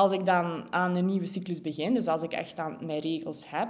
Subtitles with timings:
[0.00, 3.44] als ik dan aan een nieuwe cyclus begin, dus als ik echt aan mijn regels
[3.50, 3.68] heb,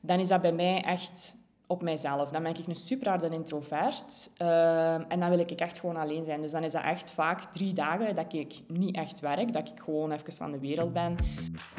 [0.00, 2.30] dan is dat bij mij echt op mijzelf.
[2.30, 4.30] Dan ben ik een super harde introvert.
[4.42, 6.40] Uh, en dan wil ik echt gewoon alleen zijn.
[6.40, 9.52] Dus dan is dat echt vaak drie dagen dat ik niet echt werk.
[9.52, 11.16] Dat ik gewoon even van de wereld ben.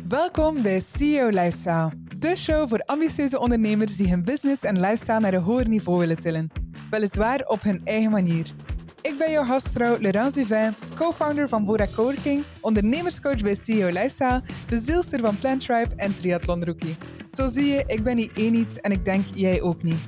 [0.08, 1.92] Welkom bij CEO Lifestyle.
[2.20, 6.20] De show voor ambitieuze ondernemers die hun business en lifestyle naar een hoger niveau willen
[6.20, 6.52] tillen.
[6.90, 8.63] Weliswaar op hun eigen manier.
[9.04, 14.80] Ik ben jouw gastvrouw Laurence Duvin, co-founder van Bora Coworking, ondernemerscoach bij CEO Lifestyle, de
[14.80, 16.96] zielster van Plant Tribe en Triathlon Rookie.
[17.32, 20.00] Zo zie je, ik ben niet één iets en ik denk jij ook niet.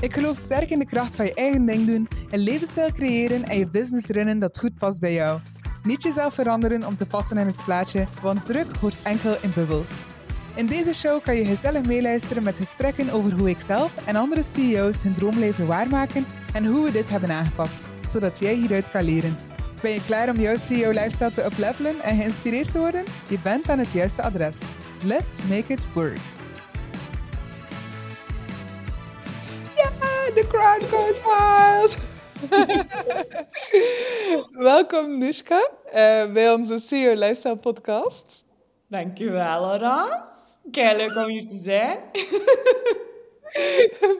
[0.00, 3.58] Ik geloof sterk in de kracht van je eigen ding doen, een levensstijl creëren en
[3.58, 5.40] je business runnen dat goed past bij jou.
[5.82, 9.90] Niet jezelf veranderen om te passen in het plaatje, want druk hoort enkel in bubbels.
[10.54, 14.42] In deze show kan je gezellig meeluisteren met gesprekken over hoe ik zelf en andere
[14.42, 19.36] CEO's hun droomleven waarmaken en hoe we dit hebben aangepakt, zodat jij hieruit kan leren.
[19.82, 23.04] Ben je klaar om jouw CEO-lifestyle te uplevelen en geïnspireerd te worden?
[23.28, 24.58] Je bent aan het juiste adres.
[25.04, 26.18] Let's make it work!
[30.34, 31.96] the crowd goes wild.
[34.70, 38.44] Welkom Nushka uh, bij onze CEO Lifestyle podcast.
[38.88, 40.24] Dankjewel Laurence.
[40.70, 41.98] Kei leuk om hier te zijn.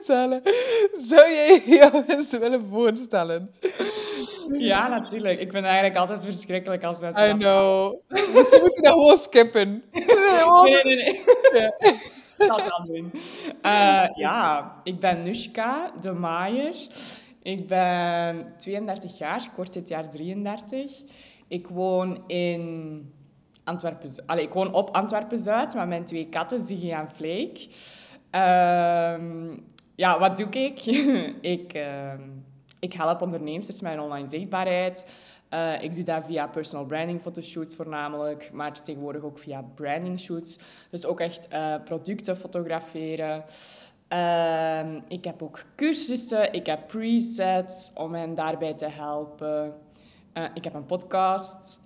[0.05, 0.41] Zelle,
[1.03, 3.51] zou jij jou eens willen voorstellen?
[4.47, 5.39] Ja, natuurlijk.
[5.39, 7.95] Ik vind het eigenlijk altijd verschrikkelijk als mensen I know.
[8.07, 9.83] Misschien moet je dat gewoon skippen.
[9.91, 11.21] Nee, nee, nee.
[11.53, 11.77] Ja
[12.45, 13.11] zal het wel doen.
[13.65, 16.87] Uh, ja, ik ben Nushka de Maier.
[17.41, 21.01] Ik ben 32 jaar, ik word dit jaar 33.
[21.47, 23.13] Ik woon in
[23.63, 24.09] Antwerpen...
[24.25, 27.67] Allee, ik woon op Antwerpen-Zuid met mijn twee katten, Ziggy en Flake.
[28.35, 29.53] Uh,
[29.95, 30.85] ja, wat doe ik?
[31.55, 32.13] ik, uh,
[32.79, 35.05] ik help ondernemers met hun online zichtbaarheid.
[35.53, 40.59] Uh, ik doe dat via personal branding fotoshoots voornamelijk, maar tegenwoordig ook via branding shoots.
[40.89, 43.43] Dus ook echt uh, producten fotograferen.
[44.09, 49.73] Uh, ik heb ook cursussen, ik heb presets om hen daarbij te helpen.
[50.33, 51.79] Eh, ik heb een podcast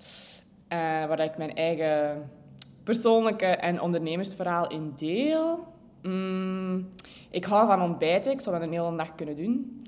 [0.70, 2.32] waar ik mijn eigen
[2.84, 5.76] persoonlijke en ondernemersverhaal in deel.
[6.08, 6.90] Mm,
[7.30, 9.82] ik hou van ontbijten, ik zou dat een hele dag kunnen doen.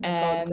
[0.00, 0.52] En,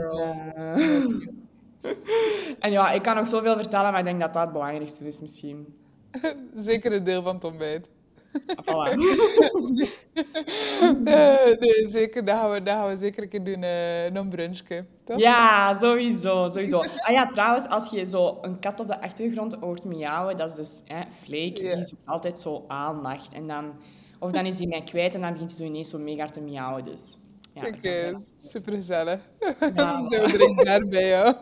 [2.64, 5.20] en ja, ik kan ook zoveel vertellen, maar ik denk dat dat het belangrijkste is
[5.20, 5.76] misschien.
[6.56, 7.90] Zeker een deel van het ontbijt.
[8.38, 8.94] Voilà.
[11.04, 12.24] uh, nee, zeker.
[12.24, 14.84] Dat gaan, we, dat gaan we zeker een keer doen, uh, een brunchje.
[15.04, 15.18] Toch?
[15.18, 16.78] Ja, sowieso, sowieso.
[16.78, 20.56] Ah ja, trouwens, als je zo een kat op de achtergrond hoort miauwen, dat is
[20.56, 23.34] dus hè, Flake, die zoekt altijd zo aandacht.
[23.34, 23.72] En dan,
[24.18, 26.40] of dan is hij mij kwijt en dan begint hij zo ineens zo mega te
[26.40, 27.16] miauwen, dus...
[27.54, 29.20] Ja, Oké, okay, super gezellig.
[29.74, 30.02] Ja.
[30.10, 31.34] Zo direct daar bij jou.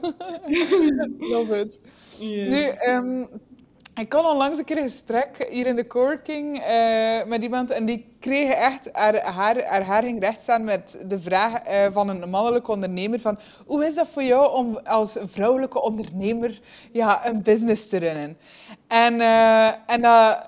[1.32, 1.81] Love it.
[2.19, 2.48] Yes.
[2.48, 3.28] Nu, um,
[3.94, 7.86] ik had onlangs een keer een gesprek hier in de coworking uh, met iemand en
[7.86, 12.09] die kreeg echt haar, haar, haar, haar ging recht staan met de vraag uh, van
[12.09, 16.60] een mannelijke ondernemer van hoe is dat voor jou om als vrouwelijke ondernemer
[16.92, 18.38] ja, een business te runnen?
[18.88, 20.42] En, uh, en dat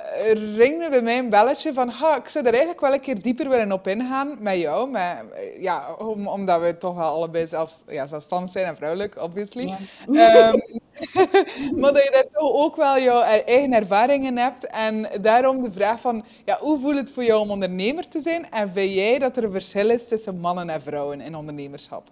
[0.56, 3.48] ringde bij mij een belletje van ha, ik zou er eigenlijk wel een keer dieper
[3.48, 5.16] willen op ingaan met jou, met,
[5.60, 9.74] ja, om, omdat we toch wel allebei zelfs, ja, zelfstandig zijn en vrouwelijk, obviously.
[10.10, 10.48] Ja.
[10.48, 10.80] Um,
[11.80, 14.66] maar dat je daar toch ook wel jouw eigen ervaringen hebt.
[14.66, 17.67] En daarom de vraag van, ja, hoe voelt het voor jou om ondernemer
[18.08, 18.50] te zijn?
[18.50, 22.02] En vind jij dat er een verschil is tussen mannen en vrouwen in ondernemerschap?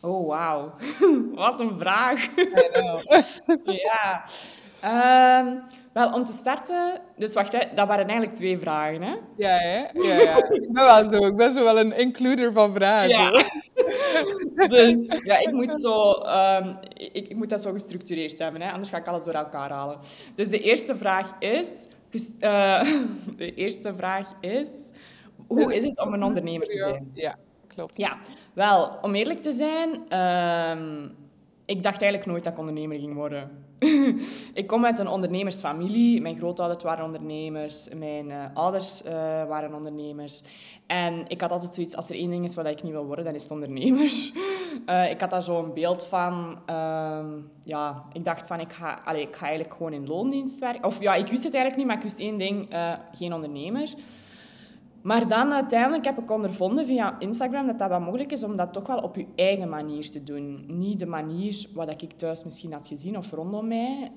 [0.00, 0.74] Oh, wauw.
[1.34, 2.26] Wat een vraag.
[3.64, 4.24] Ja.
[4.84, 7.00] Um, wel, om te starten...
[7.16, 9.14] Dus wacht, hè, dat waren eigenlijk twee vragen, hè?
[9.36, 9.78] Ja, hè?
[9.92, 10.36] Ja, ja.
[10.36, 11.26] Ik ben wel zo.
[11.26, 13.08] Ik ben zo wel een includer van vragen.
[13.08, 13.30] Ja.
[14.68, 18.70] dus ja, ik moet, zo, um, ik, ik, moet dat zo gestructureerd hebben, hè?
[18.70, 19.98] anders ga ik alles door elkaar halen.
[20.34, 21.88] Dus de eerste vraag is...
[22.14, 22.20] Uh,
[23.36, 24.90] de eerste vraag is...
[25.46, 27.10] Hoe is het om een ondernemer te zijn?
[27.12, 27.36] Ja,
[27.66, 27.96] klopt.
[27.96, 28.18] Ja,
[28.52, 30.20] wel, om eerlijk te zijn...
[30.20, 31.14] Um,
[31.66, 33.63] ik dacht eigenlijk nooit dat ik ondernemer ging worden.
[34.60, 36.20] ik kom uit een ondernemersfamilie.
[36.20, 39.12] Mijn grootouders waren ondernemers, mijn uh, ouders uh,
[39.44, 40.42] waren ondernemers.
[40.86, 43.24] En ik had altijd zoiets, als er één ding is wat ik niet wil worden,
[43.24, 44.32] dan is het ondernemer.
[44.86, 47.26] uh, ik had daar zo een beeld van, ehm,
[47.62, 50.84] ja, ik dacht van, ik ga, allez, ik ga eigenlijk gewoon in loondienst werken.
[50.84, 52.68] Of ja, ik wist het eigenlijk niet, maar ik wist één ding,
[53.12, 53.94] geen ondernemer.
[55.04, 58.72] Maar dan uiteindelijk heb ik ondervonden via Instagram dat dat wel mogelijk is om dat
[58.72, 60.64] toch wel op je eigen manier te doen.
[60.66, 64.12] Niet de manier wat ik thuis misschien had gezien of rondom mij.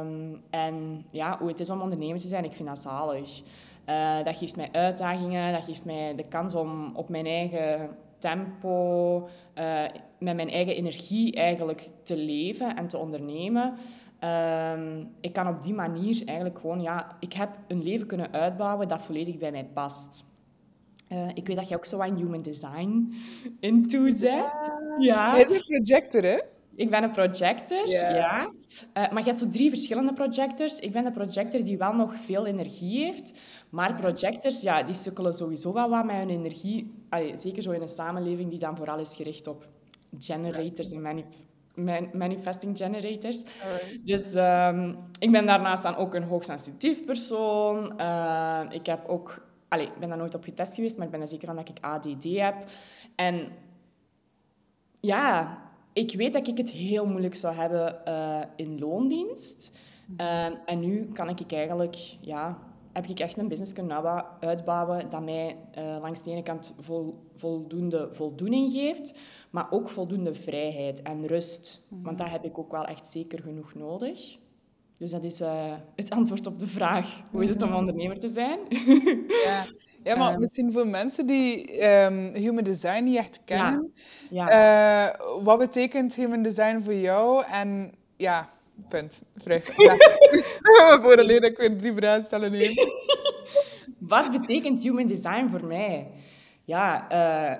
[0.00, 3.42] Um, en ja, hoe het is om ondernemer te zijn, ik vind dat zalig.
[3.88, 9.16] Uh, dat geeft mij uitdagingen, dat geeft mij de kans om op mijn eigen tempo,
[9.58, 9.82] uh,
[10.18, 13.74] met mijn eigen energie eigenlijk te leven en te ondernemen.
[14.22, 18.88] Ehm, ik kan op die manier eigenlijk gewoon, ja, ik heb een leven kunnen uitbouwen
[18.88, 20.24] dat volledig bij mij past.
[21.08, 23.14] Uh, ik weet dat je ook zo aan human design
[23.60, 24.72] into zet.
[24.98, 25.36] Ja.
[25.36, 25.40] ja.
[25.40, 26.38] Een projector, hè?
[26.74, 28.42] Ik ben een projector, ja.
[28.44, 30.80] Uh, maar je hebt zo drie verschillende projectors.
[30.80, 33.38] Ik ben de projector die wel nog veel energie heeft.
[33.70, 36.94] Maar projectors, ja, die sukkelen sowieso wel wat met hun energie.
[37.08, 39.68] Allee, zeker zo in een samenleving die dan vooral is gericht op
[40.18, 41.02] generators en
[42.12, 43.44] manifesting generators.
[44.04, 47.92] Dus um, ik ben daarnaast dan ook een hoogsensitief persoon.
[48.00, 49.46] Uh, ik heb ook...
[49.68, 51.68] Allee, ik ben daar nooit op getest geweest, maar ik ben er zeker van dat
[51.68, 52.54] ik ADD heb.
[53.14, 53.48] En
[55.00, 55.58] ja,
[55.92, 59.78] ik weet dat ik het heel moeilijk zou hebben uh, in loondienst.
[60.20, 62.58] Uh, en nu kan ik eigenlijk, ja,
[62.92, 67.30] heb ik echt een business kunnen uitbouwen dat mij uh, langs de ene kant vol,
[67.34, 69.18] voldoende voldoening geeft,
[69.52, 71.80] maar ook voldoende vrijheid en rust.
[71.80, 72.04] Mm -hmm.
[72.06, 74.36] Want dat heb ik ook wel echt zeker genoeg nodig.
[74.98, 75.42] Dus dat is
[75.94, 77.78] het antwoord op de vraag, hoe is het om mhm.
[77.78, 78.58] ondernemer te zijn?
[79.44, 79.64] ja.
[80.04, 83.92] Ja, maar um, misschien voor mensen die um, human design niet echt kennen.
[84.30, 84.50] Ja.
[84.50, 85.14] ja.
[85.18, 87.44] Uh, wat betekent human design voor jou?
[87.44, 88.48] En ja,
[88.88, 89.22] punt.
[89.36, 89.72] Vrucht.
[90.78, 91.00] Ja.
[91.00, 92.74] voor alleen dat ik weer drie vragen stellen neem.
[94.14, 96.10] wat betekent human design voor mij?
[96.64, 97.58] Ja, uh,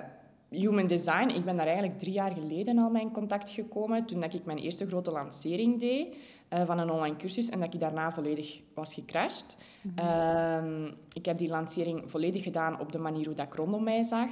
[0.53, 4.05] human design, ik ben daar eigenlijk drie jaar geleden al mee in contact gekomen.
[4.05, 6.15] Toen dat ik mijn eerste grote lancering deed.
[6.53, 9.57] Eh, van een online cursus en dat ik daarna volledig was gecrashed.
[9.81, 14.03] Mm ik heb die lancering volledig gedaan op de manier hoe dat ik rondom mij
[14.03, 14.27] zag.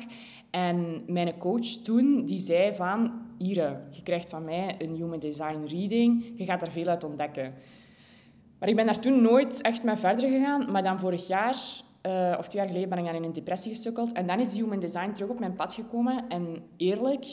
[0.49, 3.11] En mijn coach toen, die zei van...
[3.37, 6.33] Ire, je krijgt van mij een Human Design reading.
[6.35, 7.53] Je gaat daar veel uit ontdekken.
[8.59, 10.71] Maar ik ben daar toen nooit echt mee verder gegaan.
[10.71, 11.57] Maar dan vorig jaar,
[12.07, 14.11] uh, of twee jaar geleden, ben ik dan in een depressie gesukkeld.
[14.11, 16.27] En dan is Human Design terug op mijn pad gekomen.
[16.27, 17.25] En eerlijk,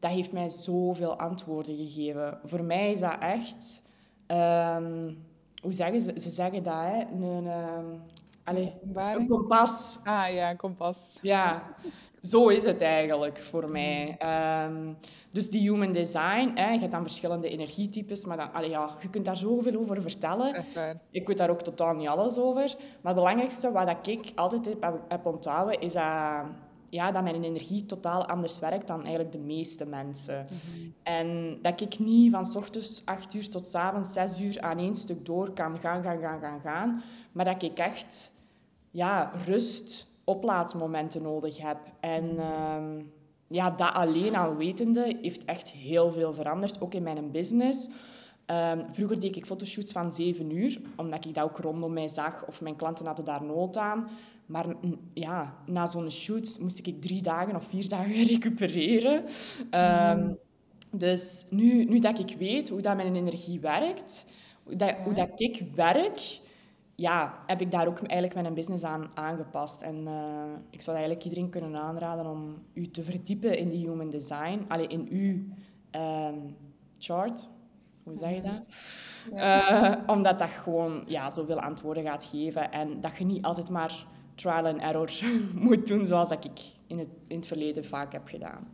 [0.00, 2.38] dat heeft mij zoveel antwoorden gegeven.
[2.44, 3.90] Voor mij is dat echt
[4.28, 5.24] Um,
[5.62, 6.20] hoe zeggen ze?
[6.20, 7.00] Ze zeggen dat, hè?
[7.00, 8.02] Een, um,
[8.44, 9.98] allez, een kompas.
[10.04, 11.18] Ah ja, een kompas.
[11.22, 11.62] Ja,
[12.22, 14.18] zo is het eigenlijk voor mij.
[14.66, 14.96] Um,
[15.30, 19.10] dus die human design, hè, je hebt dan verschillende energietypes, maar dan, allez, ja, je
[19.10, 20.64] kunt daar zoveel over vertellen.
[21.10, 22.74] Ik weet daar ook totaal niet alles over.
[23.00, 26.44] Maar het belangrijkste wat ik altijd heb, heb onthouden, is dat
[26.92, 30.44] ja, dat mijn energie totaal anders werkt dan eigenlijk de meeste mensen.
[30.44, 30.88] Mhm.
[31.02, 34.78] En dat ik niet van s ochtends 8 uur tot s avonds 6 uur aan
[34.78, 37.02] één stuk door kan gaan, gaan, gaan, gaan, gaan.
[37.32, 38.30] Maar dat ik echt
[38.90, 41.78] ja, rust, oplaadmomenten nodig heb.
[42.00, 43.02] En ehm,
[43.48, 47.88] ja, dat alleen al wetende heeft echt heel veel veranderd, ook in mijn business.
[48.46, 52.46] Um, vroeger deed ik fotoshoots van 7 uur, omdat ik dat ook rondom mij zag
[52.46, 54.08] of mijn klanten hadden daar nood aan.
[54.46, 54.66] Maar
[55.14, 59.24] ja, na zo'n shoot moest ik drie dagen of vier dagen recupereren.
[59.70, 60.38] Um,
[60.94, 64.26] Dus nu, nu dat ik weet hoe dat mijn energie werkt,
[64.64, 66.40] hoe dat, hoe dat ik werk,
[66.94, 69.82] ja, heb ik daar ook eigenlijk mijn business aan aangepast.
[69.82, 74.10] En uh, ik zou eigenlijk iedereen kunnen aanraden om u te verdiepen in die human
[74.10, 74.64] design.
[74.68, 75.40] Alleen in uw
[76.00, 76.56] um,
[76.98, 77.48] chart.
[78.02, 78.64] Hoe zeg je dat?
[79.34, 79.92] Ja.
[79.92, 82.72] Uh, omdat dat gewoon ja, zoveel antwoorden gaat geven.
[82.72, 85.10] En dat je niet altijd maar trial and error
[85.54, 88.68] moet doen, zoals dat ik in het, in het verleden vaak heb gedaan.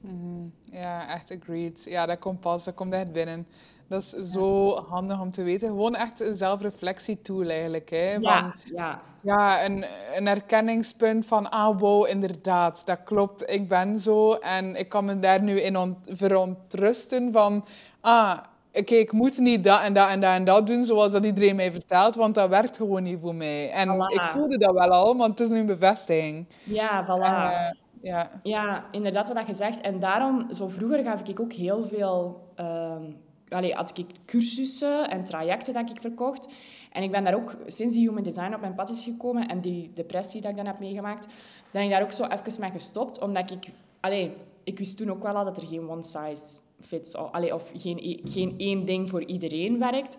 [0.00, 1.84] Mm, ja, echt agreed.
[1.88, 3.46] Ja, dat kompas, dat komt echt binnen.
[3.90, 5.68] Dat is zo handig om te weten.
[5.68, 7.90] Gewoon echt een zelfreflectietool eigenlijk.
[7.90, 8.12] Hè?
[8.12, 9.00] Van, ja, ja.
[9.20, 9.84] ja een,
[10.14, 14.32] een erkenningspunt van, ah wow, inderdaad, dat klopt, ik ben zo.
[14.32, 17.64] En ik kan me daar nu in verontrusten van,
[18.00, 18.38] ah,
[18.72, 21.56] oké, ik moet niet dat en dat en dat en dat doen zoals dat iedereen
[21.56, 23.70] mij vertelt, want dat werkt gewoon niet voor mij.
[23.70, 26.46] En ik voelde dat wel al, want het is nu een bevestiging.
[26.64, 27.24] Ja, voilà.
[27.24, 27.70] En, uh,
[28.02, 28.30] ja.
[28.42, 29.80] ja, inderdaad wat je zegt.
[29.80, 32.48] En daarom, zo vroeger gaf ik ook heel veel...
[32.56, 36.48] Um, allee, had ik cursussen en trajecten dat ik verkocht.
[36.92, 39.60] En ik ben daar ook, sinds die human design op mijn pad is gekomen en
[39.60, 41.26] die depressie dat ik dan heb meegemaakt,
[41.70, 43.68] ben ik daar ook zo even mee gestopt, omdat ik...
[44.00, 44.32] Allee,
[44.64, 47.98] ik wist toen ook wel al dat er geen one size fits all, of geen,
[47.98, 50.16] e-, geen één ding voor iedereen werkt.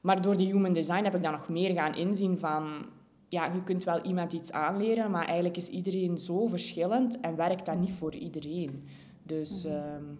[0.00, 2.86] Maar door die human design heb ik dan nog meer gaan inzien van...
[3.28, 7.66] Ja, je kunt wel iemand iets aanleren, maar eigenlijk is iedereen zo verschillend en werkt
[7.66, 8.84] dat niet voor iedereen.
[9.22, 10.18] Dus mm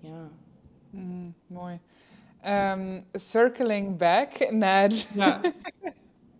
[0.00, 0.30] ja.
[0.90, 1.80] Mm, mooi.
[2.46, 4.90] Um, circling back naar...
[5.14, 5.40] Ja.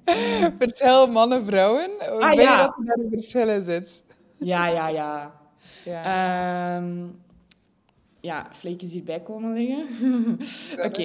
[0.59, 1.90] Vertel mannen, vrouwen.
[1.99, 2.50] Ah, ben ja.
[2.52, 4.02] je dat er daar verschillen zit?
[4.38, 5.33] Ja, ja, ja.
[5.85, 7.21] Ja, um,
[8.21, 10.38] ja vleekjes hierbij komen liggen.
[10.87, 11.02] Oké,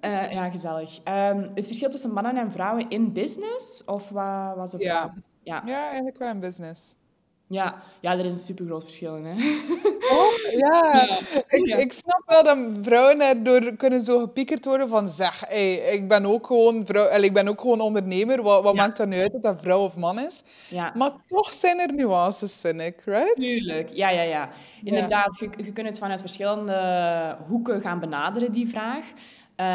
[0.00, 0.98] uh, ja, gezellig.
[1.08, 3.84] Um, het verschil tussen mannen en vrouwen in business?
[3.84, 4.82] Of wat was het?
[4.82, 5.14] Ja.
[5.42, 5.62] ja.
[5.66, 6.96] ja, eigenlijk wel in business.
[7.54, 9.24] Ja, ja er is een super groot verschil in.
[9.24, 9.32] Hè?
[10.10, 11.08] Oh, ja.
[11.58, 16.08] Ik, ik snap wel dat vrouwen daardoor kunnen zo gepiekerd worden van zeg, hey, ik
[16.08, 18.42] ben ook gewoon vrouw, ik ben ook gewoon ondernemer.
[18.42, 20.42] Wat, wat maakt dat nu uit dat dat vrouw of man is?
[20.68, 20.92] Ja.
[20.94, 23.36] Maar toch zijn er nuances, vind ik, right?
[23.40, 24.48] Tuurlijk, ja, ja, ja.
[24.84, 29.04] Inderdaad, je, je kunt het vanuit verschillende hoeken gaan benaderen, die vraag.
[29.56, 29.66] Uh,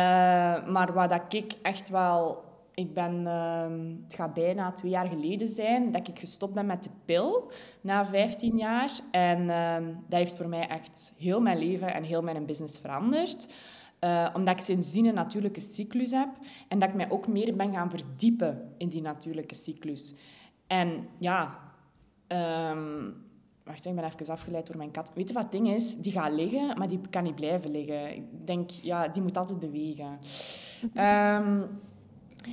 [0.68, 2.49] maar wat dat ik echt wel
[2.80, 6.84] ik ben, ehm, het gaat bijna twee jaar geleden zijn dat ik gestopt ben met
[6.84, 8.92] de pil na 15 jaar.
[9.12, 13.48] En ehm, dat heeft voor mij echt heel mijn leven en heel mijn business veranderd.
[14.04, 16.30] Uh, omdat ik sindsdien een natuurlijke cyclus heb
[16.68, 20.14] en dat ik mij ook meer ben gaan verdiepen in die natuurlijke cyclus.
[20.68, 21.60] En ja,
[22.28, 23.16] um,
[23.64, 25.12] wacht, ik ben even afgeleid door mijn kat.
[25.16, 25.98] Weet je wat het ding is?
[25.98, 28.16] Die gaat liggen, maar die kan niet blijven liggen.
[28.16, 30.20] Ik denk, ja, die moet altijd bewegen.
[30.96, 31.80] Um,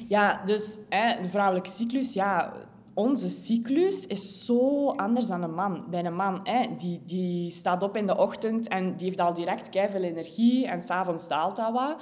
[0.09, 2.53] ja, dus hè, de vrouwelijke cyclus, ja,
[2.95, 5.85] onze cyclus is zo anders dan een man.
[5.91, 9.35] Bij een man, hè, die, die staat op in de ochtend en die heeft al
[9.35, 11.97] direct veel energie en s'avonds daalt dat wat.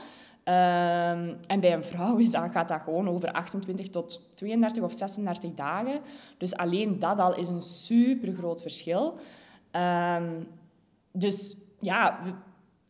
[0.48, 4.92] Um, en bij een vrouw is dat, gaat dat gewoon over 28 tot 32 of
[4.92, 6.00] 36 dagen.
[6.38, 9.18] Dus alleen dat al is een super groot verschil.
[9.72, 10.46] Um,
[11.12, 12.18] dus ja,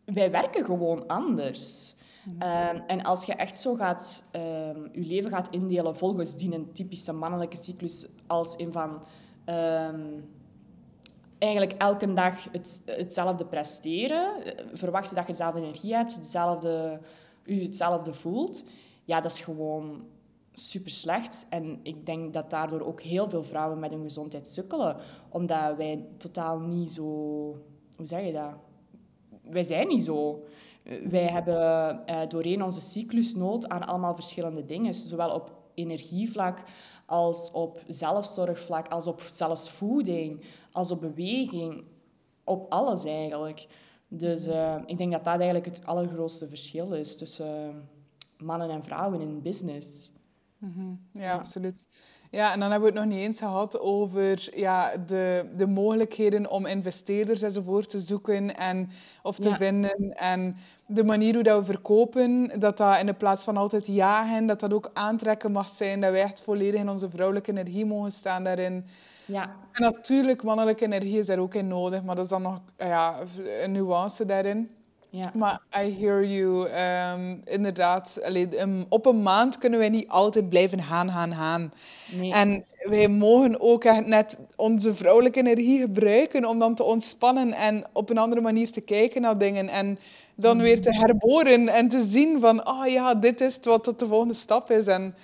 [0.05, 1.94] wij werken gewoon anders.
[2.39, 6.73] Ehm, en als je echt zo gaat, um, je leven gaat indelen volgens die een
[6.73, 9.03] typische mannelijke cyclus, als in van
[9.45, 10.21] ehm,
[11.39, 17.01] eigenlijk elke dag het, hetzelfde presteren, eh, verwachten dat je dezelfde energie hebt, hetzelfde,
[17.45, 18.65] je hetzelfde voelt,
[19.05, 20.03] ja, dat is gewoon
[20.53, 21.47] super slecht.
[21.51, 24.97] En ik denk dat daardoor ook heel veel vrouwen met hun gezondheid sukkelen,
[25.29, 27.05] omdat wij totaal niet zo,
[27.97, 28.59] hoe zeg je dat?
[29.43, 30.45] Wij zijn niet zo.
[30.85, 36.59] Wij hebben uh, doorheen onze cyclus nood aan allemaal verschillende dingen, zowel op energievlak
[37.07, 41.85] als op zelfzorgvlak, als op zelfs voeding, als op beweging,
[42.45, 43.67] op alles eigenlijk.
[44.09, 47.89] Dus uh, ik denk dat dat eigenlijk het allergrootste verschil is tussen
[48.39, 50.11] mannen en vrouwen in business.
[50.65, 51.01] Mm -hmm.
[51.13, 51.87] ja, ja, absoluut.
[52.31, 56.51] Ja, en dan hebben we het nog niet eens gehad over ja, de, de mogelijkheden
[56.51, 58.91] om investeerders enzovoort te zoeken en,
[59.23, 60.13] of te vinden.
[60.17, 60.57] En
[60.87, 64.61] de manier hoe dat we verkopen, dat dat in de plaats van altijd jagen, dat
[64.61, 66.01] dat ook aantrekken mag zijn.
[66.01, 68.85] Dat wij echt volledig in onze vrouwelijke energie mogen staan daarin.
[69.25, 69.57] Ja.
[69.73, 73.19] En natuurlijk, mannelijke energie is daar ook in nodig, maar dat is dan nog ja,
[73.63, 74.71] een nuance daarin.
[75.15, 75.31] Ja.
[75.35, 76.69] Maar I hear you.
[76.69, 81.73] Um, inderdaad, allee, um, op een maand kunnen wij niet altijd blijven gaan, gaan, gaan.
[82.13, 82.33] Nee.
[82.33, 87.85] En wij mogen ook echt net onze vrouwelijke energie gebruiken om dan te ontspannen en
[87.93, 89.69] op een andere manier te kijken naar dingen.
[89.69, 89.99] En
[90.35, 94.07] dan weer te herboren en te zien van, ah oh ja, dit is wat de
[94.07, 94.87] volgende stap is.
[94.87, 95.15] En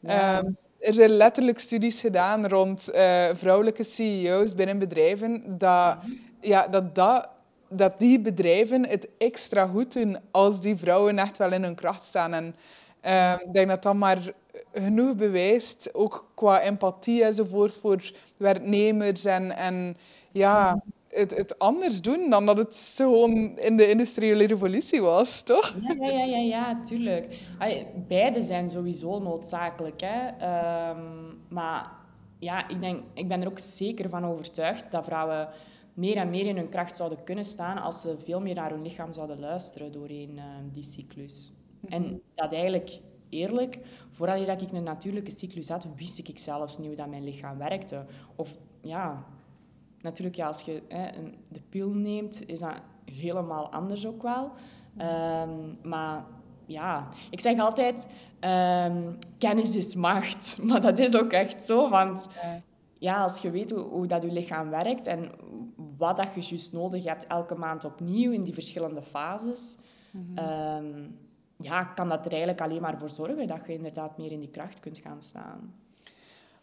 [0.00, 0.38] ja.
[0.38, 6.12] um, er zijn letterlijk studies gedaan rond uh, vrouwelijke CEO's binnen bedrijven, dat, mhm.
[6.40, 7.34] ja, dat dat
[7.68, 12.04] dat die bedrijven het extra goed doen als die vrouwen echt wel in hun kracht
[12.04, 12.32] staan.
[12.32, 12.54] En
[13.06, 14.32] uh, ik denk dat dat maar
[14.72, 19.96] genoeg bewijst, ook qua empathie enzovoort, voor werknemers en, en
[20.30, 25.74] ja, het, het anders doen dan dat het gewoon in de industriële revolutie was, toch?
[25.80, 27.26] Ja, ja, ja, ja, ja tuurlijk.
[28.08, 30.00] beide zijn sowieso noodzakelijk.
[30.04, 30.26] Hè.
[30.90, 31.90] Um, maar
[32.38, 35.48] ja, ik, denk, ik ben er ook zeker van overtuigd dat vrouwen
[35.96, 38.82] meer en meer in hun kracht zouden kunnen staan als ze veel meer naar hun
[38.82, 41.52] lichaam zouden luisteren doorheen uh, die cyclus.
[41.80, 41.92] Mhm.
[41.92, 43.78] En dat eigenlijk eerlijk,
[44.10, 48.04] voordat ik een natuurlijke cyclus had, wist ik zelfs niet hoe dat mijn lichaam werkte.
[48.34, 49.24] Of ja,
[50.00, 51.10] natuurlijk, ja, als je hè,
[51.48, 52.74] de pil neemt, is dat
[53.04, 54.50] helemaal anders ook wel.
[54.98, 56.24] Um, maar
[56.66, 58.08] ja, ik zeg altijd,
[58.40, 60.56] um, kennis is macht.
[60.66, 62.28] Maar dat is ook echt zo, want
[62.98, 65.30] ja, als je weet hoe, hoe dat je lichaam werkt en
[65.96, 69.76] wat dat je juist nodig hebt elke maand opnieuw in die verschillende fases,
[70.10, 71.24] mm
[71.58, 74.50] ja, kan dat er eigenlijk alleen maar voor zorgen dat je inderdaad meer in die
[74.50, 75.74] kracht kunt gaan staan.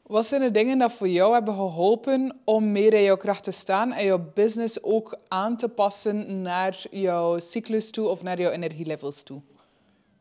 [0.02, 3.52] Wat zijn de dingen dat voor jou hebben geholpen om meer in jouw kracht te
[3.52, 8.52] staan en jouw business ook aan te passen naar jouw cyclus toe of naar jouw
[8.52, 9.42] energielevels toe?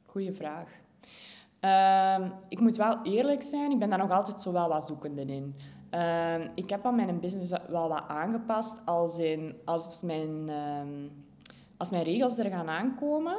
[0.06, 0.68] Goeie vraag.
[1.60, 5.24] Uh, ik moet wel eerlijk zijn, ik ben daar nog altijd zo wel wat zoekende
[5.24, 5.54] in.
[5.94, 11.08] Uh, ik heb aan mijn business wel wat aangepast als, in, als, mijn, uh,
[11.76, 13.36] als mijn regels er gaan aankomen.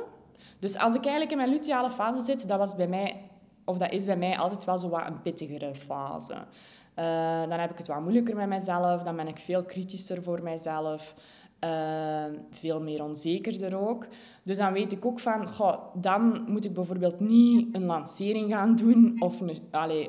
[0.59, 3.29] Dus als ik eigenlijk in mijn luteale fase zit, dat was bij mij,
[3.65, 6.33] of dat is bij mij altijd wel zo wat een pittigere fase.
[6.33, 10.43] Uh, dan heb ik het wat moeilijker met mezelf, dan ben ik veel kritischer voor
[10.43, 11.15] mezelf.
[11.63, 14.07] Uh, veel meer onzekerder ook.
[14.43, 18.75] Dus dan weet ik ook van, goh, dan moet ik bijvoorbeeld niet een lancering gaan
[18.75, 19.41] doen of,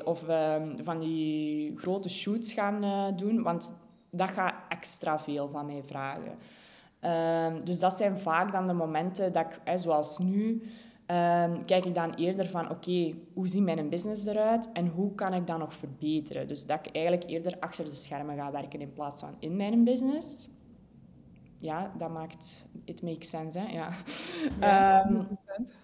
[0.03, 3.73] of uh, van die grote shoots gaan uh, doen, want
[4.09, 6.37] dat gaat extra veel van mij vragen.
[6.99, 10.61] Ehm, dus dat zijn vaak dan de momenten dat ik, zoals nu,
[11.05, 15.33] ehm, kijk ik dan eerder van, oké, hoe ziet mijn business eruit en hoe kan
[15.33, 16.47] ik dat nog verbeteren?
[16.47, 19.83] Dus dat ik eigenlijk eerder achter de schermen ga werken in plaats van in mijn
[19.83, 20.47] business.
[21.65, 22.67] Ja, dat maakt...
[22.85, 23.65] It makes sense, hè?
[23.65, 23.89] Ja.
[24.59, 25.23] Ja, Ehm, 100%.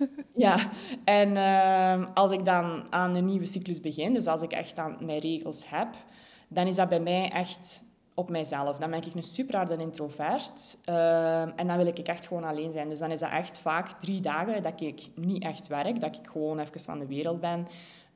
[0.35, 0.57] ja,
[1.03, 4.97] en ehm, als ik dan aan een nieuwe cyclus begin, dus als ik echt aan
[5.00, 5.88] mijn regels heb,
[6.47, 7.83] dan is dat bij mij echt
[8.13, 8.77] op mijzelf.
[8.77, 12.71] Dan ben ik een super harde introvert ehm, en dan wil ik echt gewoon alleen
[12.71, 12.88] zijn.
[12.88, 16.27] Dus dan is dat echt vaak drie dagen dat ik niet echt werk, dat ik
[16.31, 17.67] gewoon even van de wereld ben.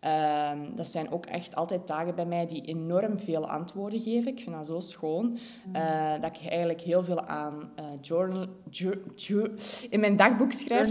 [0.05, 4.31] Ehm, dat zijn ook echt altijd dagen bij mij die enorm veel antwoorden geven.
[4.31, 5.37] Ik vind dat zo schoon.
[5.73, 9.51] eh, dat ik eigenlijk heel veel aan eh, journal, jour- jour-
[9.89, 10.87] in mijn dagboek schrijf.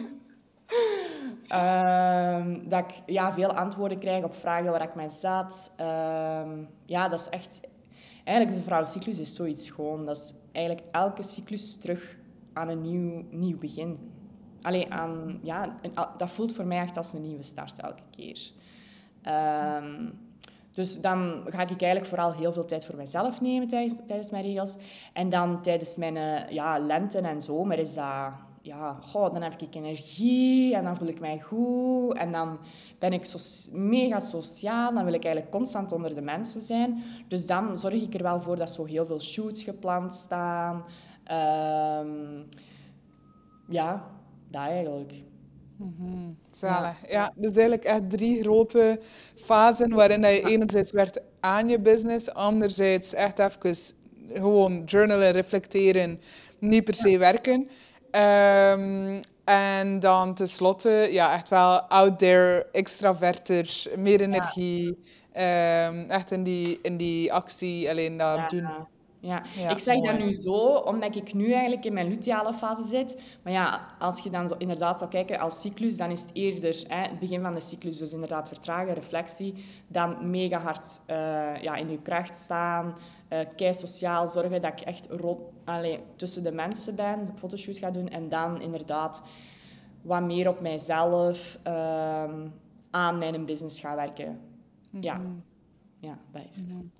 [1.48, 5.72] Ehm, dat ik ja, veel antwoorden krijg op vragen waar ik mee zat.
[5.76, 7.60] Ehm, ja, dat is echt...
[8.24, 10.06] Eigenlijk, de vrouwencyclus is zoiets gewoon.
[10.06, 12.16] Dat is eigenlijk elke cyclus terug
[12.52, 13.98] aan een nieuw, nieuw begin.
[14.62, 15.74] Allee, aan, ja,
[16.16, 18.50] dat voelt voor mij echt als een nieuwe start elke keer.
[19.22, 20.08] Ehm,
[20.72, 24.44] dus dan ga ik eigenlijk vooral heel veel tijd voor mezelf nemen tijdens, tijdens mijn
[24.44, 24.76] regels.
[25.12, 28.32] En dan tijdens mijn eh, ja, lente en zomer is dat...
[28.62, 32.16] Ja, goh, dan heb ik energie en dan voel ik mij goed.
[32.16, 32.58] En dan
[32.98, 33.34] ben ik
[33.72, 34.94] mega sociaal.
[34.94, 37.02] Dan wil ik eigenlijk constant onder de mensen zijn.
[37.28, 40.84] Dus dan zorg ik er wel voor dat zo heel veel shoots gepland staan.
[41.24, 42.42] Ehm,
[43.68, 44.10] ja,
[44.50, 45.12] dat eigenlijk.
[46.50, 47.10] Zalig.
[47.10, 49.00] Ja, dus eigenlijk echt drie grote
[49.36, 53.76] fasen waarin dat je enerzijds werkt aan je business, anderzijds echt even
[54.32, 56.20] gewoon journalen, reflecteren,
[56.58, 57.68] niet per se werken.
[58.10, 64.98] Ehm, en dan tenslotte, ja, echt wel out there, extraverter, meer energie,
[65.32, 68.68] ehm, echt in die, in die actie, alleen dat doen.
[69.20, 69.42] Ja.
[69.54, 73.22] Ja, ik zeg dat nu zo, omdat ik nu eigenlijk in mijn luteale fase zit.
[73.42, 76.84] Maar ja, als je dan zo inderdaad zou kijken als cyclus, dan is het eerder
[76.88, 77.98] hè, het begin van de cyclus.
[77.98, 79.64] Dus inderdaad vertragen, reflectie.
[79.86, 81.16] Dan mega hard eh,
[81.62, 82.94] ja, in je kracht staan.
[83.28, 85.40] eh kei sociaal zorgen dat ik echt rond,
[86.16, 88.08] tussen de mensen ben, fotoshoots ga doen.
[88.08, 89.22] En dan inderdaad
[90.02, 92.48] wat meer op mijzelf, ehm,
[92.90, 94.40] aan mijn business ga werken.
[94.90, 95.20] Ja,
[95.98, 96.99] ja dat is het.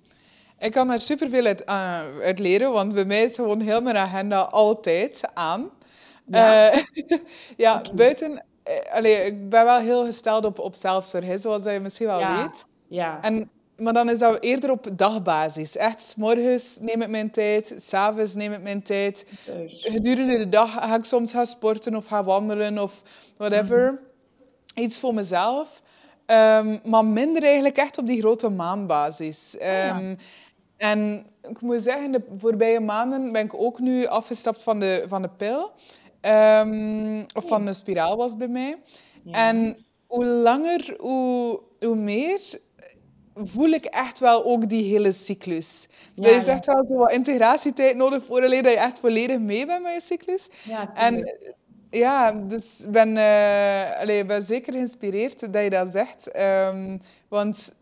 [0.61, 3.97] Ik kan er superveel uit, eh, uit leren, want bij mij is gewoon heel mijn
[3.97, 5.69] agenda altijd aan.
[6.25, 6.69] Ja.
[6.69, 6.83] Eh,
[7.57, 8.43] ja, buiten...
[8.91, 12.65] allee, ik ben wel heel gesteld op, op zelfzorg, zoals je misschien wel Ja, weet.
[12.87, 13.21] ja.
[13.21, 15.77] En, maar dan is dat eerder op dagbasis.
[15.77, 19.25] Echt, 's morgens neem ik mijn tijd, s'avonds neem ik mijn tijd.
[19.45, 23.01] Dus, Gedurende de dag ga ik soms gaan sporten of gaan wandelen of
[23.37, 23.99] whatever.
[24.75, 25.81] Iets voor mezelf.
[26.25, 29.57] Ehm, maar minder eigenlijk echt op die grote maandbasis.
[29.57, 30.15] Ehm,
[30.81, 35.21] En ik moet zeggen, de voorbije maanden ben ik ook nu afgestapt van de, van
[35.21, 35.71] de pil.
[36.21, 38.77] Ehm, of van de spiraal was bij mij.
[39.23, 39.47] Ja.
[39.47, 42.59] En hoe langer, hoe, hoe meer
[43.33, 45.87] voel ik echt wel ook die hele cyclus.
[46.15, 46.51] Ja, er heeft ja.
[46.53, 50.01] echt wel zo wat integratietijd nodig voor dat je echt volledig mee bent met je
[50.01, 50.47] cyclus.
[50.63, 51.37] Ja, En
[51.89, 53.09] ja, dus ik ben,
[54.09, 56.31] ik ben zeker geïnspireerd dat je dat zegt.
[56.31, 57.73] Ehm, want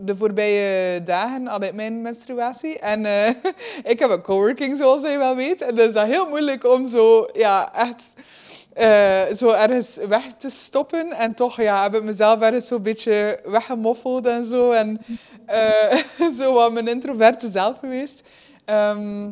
[0.00, 2.78] de, voorbije dagen had ik mijn menstruatie.
[2.78, 3.28] En eh,
[3.92, 5.60] ik heb een coworking, zoals je wel weet.
[5.60, 8.12] En dan is dat heel moeilijk om zo, ja, echt
[8.72, 11.12] eh, zo ergens weg te stoppen.
[11.12, 14.70] En toch ja, heb ik mezelf ergens zo'n beetje weggemoffeld en zo.
[14.70, 15.00] En
[15.46, 15.98] eh,
[16.38, 18.28] zo wat mijn introverte zelf geweest.
[18.64, 19.30] Ehm,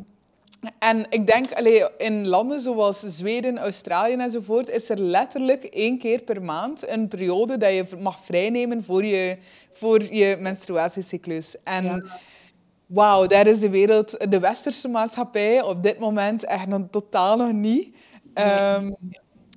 [0.78, 6.22] en ik denk, allee, in landen zoals Zweden, Australië enzovoort, is er letterlijk één keer
[6.22, 9.36] per maand een periode dat je mag vrijnemen voor je,
[9.72, 11.56] voor je menstruatiecyclus.
[11.64, 12.10] En
[12.86, 17.52] wauw, daar is de wereld, de westerse maatschappij op dit moment echt nog totaal nog
[17.52, 17.96] niet.
[18.34, 18.90] Ehm,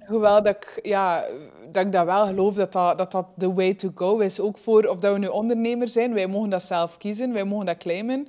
[0.05, 1.25] Hoewel dat ik, ja,
[1.71, 4.39] dat ik dat wel geloof dat dat, dat dat the way to go is.
[4.39, 7.65] Ook voor, of dat we nu ondernemer zijn, wij mogen dat zelf kiezen, wij mogen
[7.65, 8.27] dat claimen.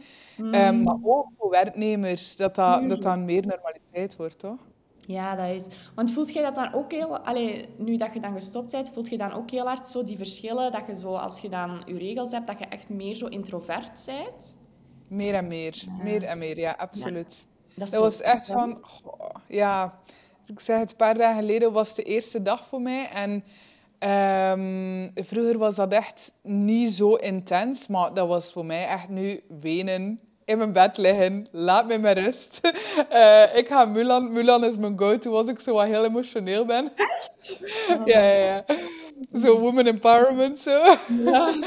[0.50, 4.58] Ehm, maar ook voor werknemers, dat dat, dat dat meer normaliteit wordt, toch?
[5.06, 5.64] Ja, dat is.
[5.94, 7.18] Want voelt jij dat dan ook heel...
[7.18, 10.16] Allee, nu dat je dan gestopt bent, voelt je dan ook heel hard zo die
[10.16, 13.26] verschillen, dat je zo, als je dan je regels hebt, dat je echt meer zo
[13.26, 14.56] introvert bent?
[15.08, 17.46] Meer en meer, meer en meer, ja, absoluut.
[17.74, 20.00] Dat, is Dat was echt van, goh, ja,
[20.46, 23.08] ik zeg het, een paar dagen geleden was de eerste dag voor mij.
[23.08, 23.44] En
[23.98, 29.40] ehm, vroeger was dat echt niet zo intens, maar dat was voor mij echt nu
[29.60, 32.60] wenen, in mijn bed liggen, laat me met rust.
[33.08, 36.92] Eh, ik ga Mulan, Mulan is mijn go-to als ik zo wat heel emotioneel ben.
[38.04, 38.64] ja, ja, ja.
[39.40, 40.82] Zo woman empowerment, zo.
[41.24, 41.54] Ja.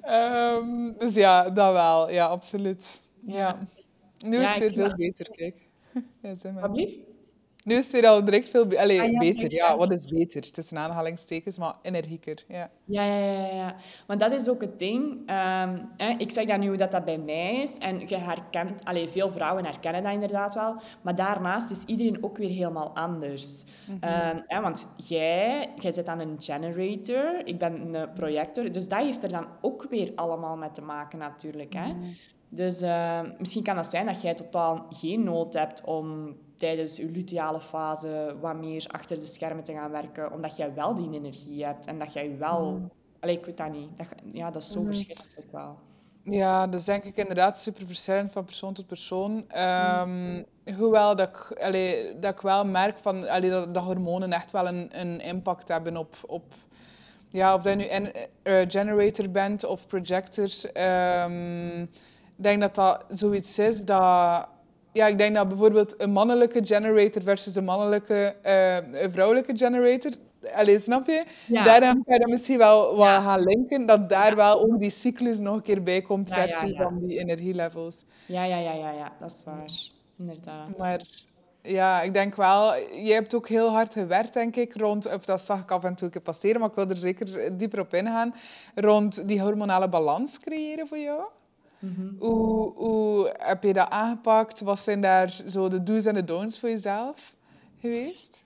[0.00, 3.00] Ehm, dus ja, dat wel, ja, absoluut.
[3.26, 3.66] Ja.
[4.26, 5.68] Nu is het weer veel beter, kijk.
[6.22, 6.70] Ja, zeg maar.
[7.64, 9.52] Nu is het weer al direct veel be- Allee, Ah ja, beter.
[9.52, 9.76] Ja, ja.
[9.76, 10.50] wat is beter?
[10.50, 12.44] Tussen aanhalingstekens, maar energieker.
[12.48, 12.70] Ja.
[12.84, 13.76] Ja, ja, ja, ja.
[14.06, 15.22] Want dat is ook het ding.
[15.26, 17.78] Ehm, hè, ik zeg dan nu hoe dat, dat bij mij is.
[17.78, 20.82] En je herkent, allee, veel vrouwen herkennen dat inderdaad wel.
[21.02, 23.64] Maar daarnaast is iedereen ook weer helemaal anders.
[24.00, 28.72] Ehm, hè, want jij, jij zit aan een generator, ik ben een projector.
[28.72, 31.72] Dus dat heeft er dan ook weer allemaal mee te maken natuurlijk.
[31.72, 31.92] Hè?
[32.48, 37.10] Dus ehm, misschien kan het zijn dat jij totaal geen nood hebt om tijdens je
[37.10, 41.64] luteale fase wat meer achter de schermen te gaan werken, omdat jij wel die energie
[41.64, 42.90] hebt en dat jij wel...
[43.20, 43.96] Allee, ik weet dat niet.
[43.96, 45.78] Dat, ja, dat is zo verschillend ook wel.
[46.22, 49.44] Ja, dat is denk ik inderdaad super verschillend van persoon tot persoon.
[49.48, 50.42] Ehm,
[50.76, 54.66] hoewel dat ik, allee, dat ik wel merk van, allee, dat, dat hormonen echt wel
[54.66, 56.54] een, een impact hebben op, op
[57.28, 60.48] ja, of dat je nu en, eh, generator bent of projector.
[60.72, 61.82] Ehm,
[62.36, 64.48] ik denk dat dat zoiets is dat...
[64.92, 70.10] Ja, ik denk dat bijvoorbeeld een mannelijke generator versus een mannelijke, eh, een vrouwelijke generator...
[70.54, 71.24] Allee, snap je?
[71.46, 71.64] Ja.
[71.64, 73.20] Daarom kan je dat misschien wel wat Ja.
[73.20, 76.98] gaan linken, dat daar wel ook die cyclus nog een keer bij komt versus dan
[77.06, 78.04] die energielevels.
[78.26, 79.72] Ja, ja, ja, ja, ja, dat is waar.
[80.18, 80.78] Inderdaad.
[80.78, 81.00] Maar
[81.62, 85.40] ja, ik denk wel, jij hebt ook heel hard gewerkt, denk ik, rond, of dat
[85.40, 88.34] zag ik af en toe een passeren, maar ik wil er zeker dieper op ingaan,
[88.74, 91.22] rond die hormonale balans creëren voor jou.
[92.18, 94.60] Hoe, hoe heb je dat aangepakt?
[94.60, 97.36] Wat zijn daar zo de do's en de don'ts voor jezelf
[97.78, 98.44] geweest?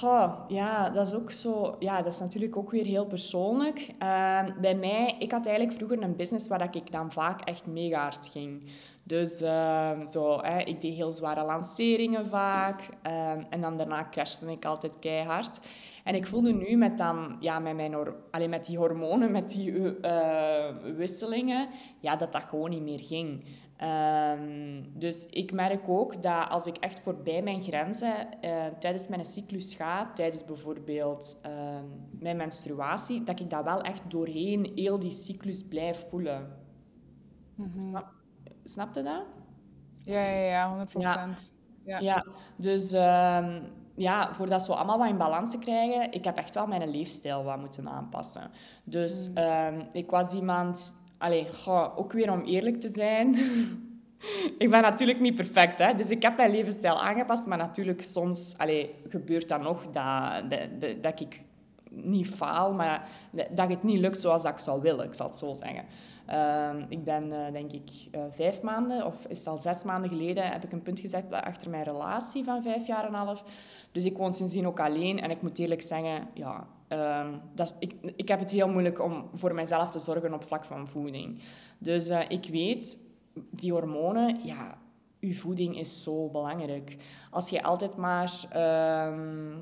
[0.00, 1.76] Goh, ja, dat is ook zo.
[1.78, 3.90] Ja, dat is natuurlijk ook weer heel persoonlijk.
[3.98, 8.02] Ehm, bij mij, ik had eigenlijk vroeger een business waar ik dan vaak echt mega
[8.02, 8.62] hard ging.
[9.02, 12.80] Dus ehm, zo, hè, ik deed heel zware lanceringen vaak.
[13.02, 15.60] ehm, en dan daarna crashte ik altijd keihard.
[16.04, 19.50] En ik voelde nu met, dan, ja, met, mijn, hor- allee, met die hormonen, met
[19.50, 21.68] die eh, wisselingen,
[22.00, 23.44] ja, dat dat gewoon niet meer ging.
[23.76, 29.24] Ehm, dus ik merk ook dat als ik echt voorbij mijn grenzen eh, tijdens mijn
[29.24, 35.10] cyclus ga, tijdens bijvoorbeeld ehm, mijn menstruatie, dat ik dat wel echt doorheen heel die
[35.10, 36.60] cyclus blijf voelen.
[37.88, 38.12] Snap,
[38.64, 39.24] snap je dat?
[40.04, 41.52] Ja, ja, ja, 100 procent.
[41.84, 41.98] Ja.
[41.98, 43.62] Ja, dus ehm,
[43.94, 46.90] ja, voor dat zo allemaal wat in balans te krijgen, ik heb echt wel mijn
[46.90, 48.50] leefstijl wat moeten aanpassen.
[48.84, 53.36] Dus ehm, ik was iemand, allee, goh, ook weer om eerlijk te zijn.
[54.58, 55.94] ik ben natuurlijk niet perfect, hè?
[55.94, 60.80] dus ik heb mijn levensstijl aangepast, maar natuurlijk soms allee, gebeurt dat nog dat, dat,
[60.80, 61.40] dat, dat ik
[61.90, 63.08] niet faal, maar
[63.50, 65.84] dat het niet lukt zoals dat ik zou willen, ik zal het zo zeggen.
[66.32, 70.50] Ehm, ik ben, eh, denk ik, eh, vijf maanden, of is al zes maanden geleden,
[70.50, 73.44] heb ik een punt gezet achter mijn relatie van vijf jaar en een half.
[73.92, 75.20] Dus ik woon sindsdien ook alleen.
[75.20, 79.28] En ik moet eerlijk zeggen, ja, ehm, dat ik, ik heb het heel moeilijk om
[79.34, 81.42] voor mezelf te zorgen op vlak van voeding.
[81.78, 82.98] Dus eh, ik weet,
[83.50, 84.78] die hormonen, ja,
[85.20, 86.96] uw voeding is zo belangrijk.
[87.30, 88.32] Als je altijd maar...
[88.50, 89.54] ehm,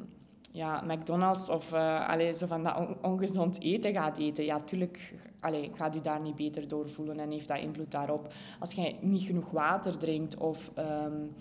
[0.53, 5.71] ja, McDonald's of uh, zo van dat on ongezond eten gaat eten, ja, tuurlijk allee,
[5.75, 8.33] gaat u daar niet beter door voelen en heeft dat invloed daarop.
[8.59, 10.71] Als je niet genoeg water drinkt of...
[10.79, 11.35] Um,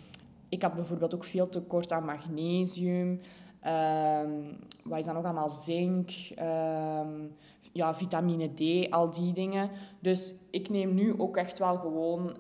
[0.50, 3.22] ik had bijvoorbeeld ook veel tekort aan magnesium.
[3.68, 5.50] Um, wat is dan nog allemaal?
[5.50, 7.36] Zink, um,
[7.72, 9.70] ja, vitamine D, al die dingen.
[10.00, 12.38] Dus ik neem nu ook echt wel gewoon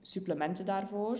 [0.00, 1.18] supplementen daarvoor.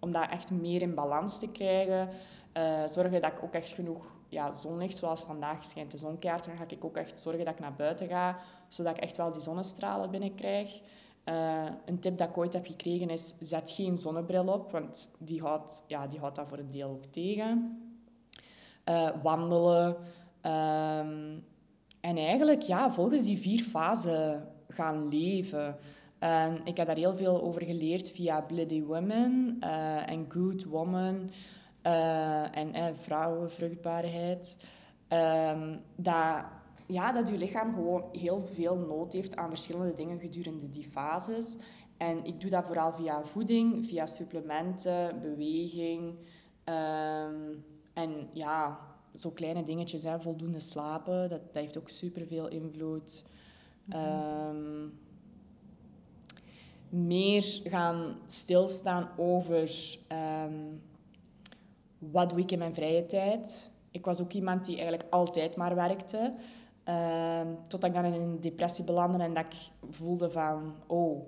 [0.00, 2.08] Om dat echt meer in balans te krijgen.
[2.56, 6.46] Uh, zorgen dat ik ook echt genoeg ja, zonlicht, zoals vandaag schijnt de zon keihard,
[6.46, 8.38] dan ga ik ook echt zorgen dat ik naar buiten ga,
[8.68, 10.80] zodat ik echt wel die zonnestralen binnenkrijg.
[11.24, 15.40] Uh, een tip dat ik ooit heb gekregen is, zet geen zonnebril op, want die
[15.40, 17.80] houdt, ja, die houdt dat voor een deel ook tegen.
[18.84, 19.96] Uh, wandelen.
[20.42, 21.44] Um,
[22.00, 25.76] en eigenlijk ja, volgens die vier fasen gaan leven.
[26.20, 29.56] Um, ik heb daar heel veel over geleerd via Bloody Women
[30.06, 31.30] en Good Woman.
[31.86, 34.56] Uh, en eh, vrouwenvruchtbaarheid.
[35.08, 36.44] Um, dat,
[36.86, 41.56] ja, dat je lichaam gewoon heel veel nood heeft aan verschillende dingen gedurende die fases.
[41.96, 46.14] En ik doe dat vooral via voeding, via supplementen, beweging.
[46.64, 48.78] Um, en ja,
[49.14, 53.24] zo kleine dingetjes, hè, voldoende slapen, dat, dat heeft ook superveel invloed.
[53.94, 54.98] Um,
[56.88, 60.82] meer gaan stilstaan over um,
[62.10, 63.70] wat doe ik in mijn vrije tijd.
[63.90, 66.34] Ik was ook iemand die eigenlijk altijd maar werkte.
[66.88, 69.56] Uh, totdat ik dan in een depressie belandde en dat ik
[69.90, 70.74] voelde van...
[70.86, 71.26] Oh,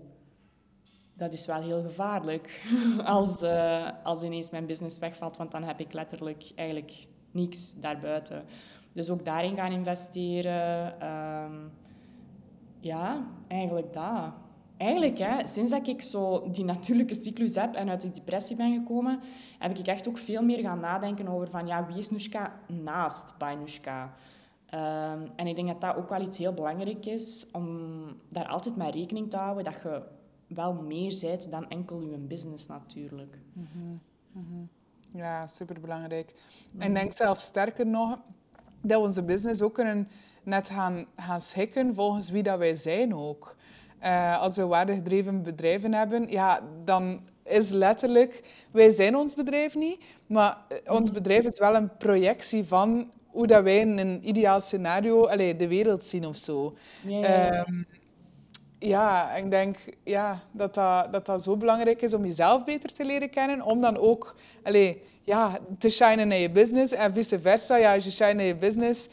[1.16, 2.66] dat is wel heel gevaarlijk
[3.04, 5.36] als, uh, als ineens mijn business wegvalt.
[5.36, 8.44] Want dan heb ik letterlijk eigenlijk niks daarbuiten.
[8.92, 11.06] Dus ook daarin gaan investeren.
[11.08, 11.72] Um,
[12.80, 14.32] ja, eigenlijk dat.
[14.84, 18.74] Eigenlijk, hè, sinds dat ik zo die natuurlijke cyclus heb en uit die depressie ben
[18.74, 19.20] gekomen,
[19.58, 23.38] heb ik echt ook veel meer gaan nadenken over van, ja, wie is Nushka naast
[23.38, 24.14] bij Nushka?
[24.66, 28.76] Ehm, en ik denk dat dat ook wel iets heel belangrijk is, om daar altijd
[28.76, 30.02] mee rekening te houden, dat je
[30.46, 33.38] wel meer bent dan enkel je business natuurlijk.
[33.52, 33.96] Mhm,
[34.32, 34.66] mhm.
[35.08, 36.34] Ja, superbelangrijk.
[36.78, 38.22] En ik denk zelfs sterker nog,
[38.80, 40.08] dat we onze business ook kunnen
[40.42, 43.56] net gaan, gaan schikken volgens wie dat wij zijn ook.
[44.04, 48.42] Uh, als we waardegedreven bedrijven hebben, ja, dan is letterlijk...
[48.70, 51.12] Wij zijn ons bedrijf niet, maar ons mhm.
[51.12, 55.68] bedrijf is wel een projectie van hoe dat wij in een ideaal scenario allee, de
[55.68, 56.74] wereld zien of zo.
[57.02, 57.84] Ja, ja, ehm,
[58.78, 59.34] ja.
[59.34, 63.30] ik denk ja, dat, dat, dat dat zo belangrijk is om jezelf beter te leren
[63.30, 67.76] kennen, om dan ook allee, ja, te shinen in je business en vice versa.
[67.76, 69.08] Ja, als je shine in je business,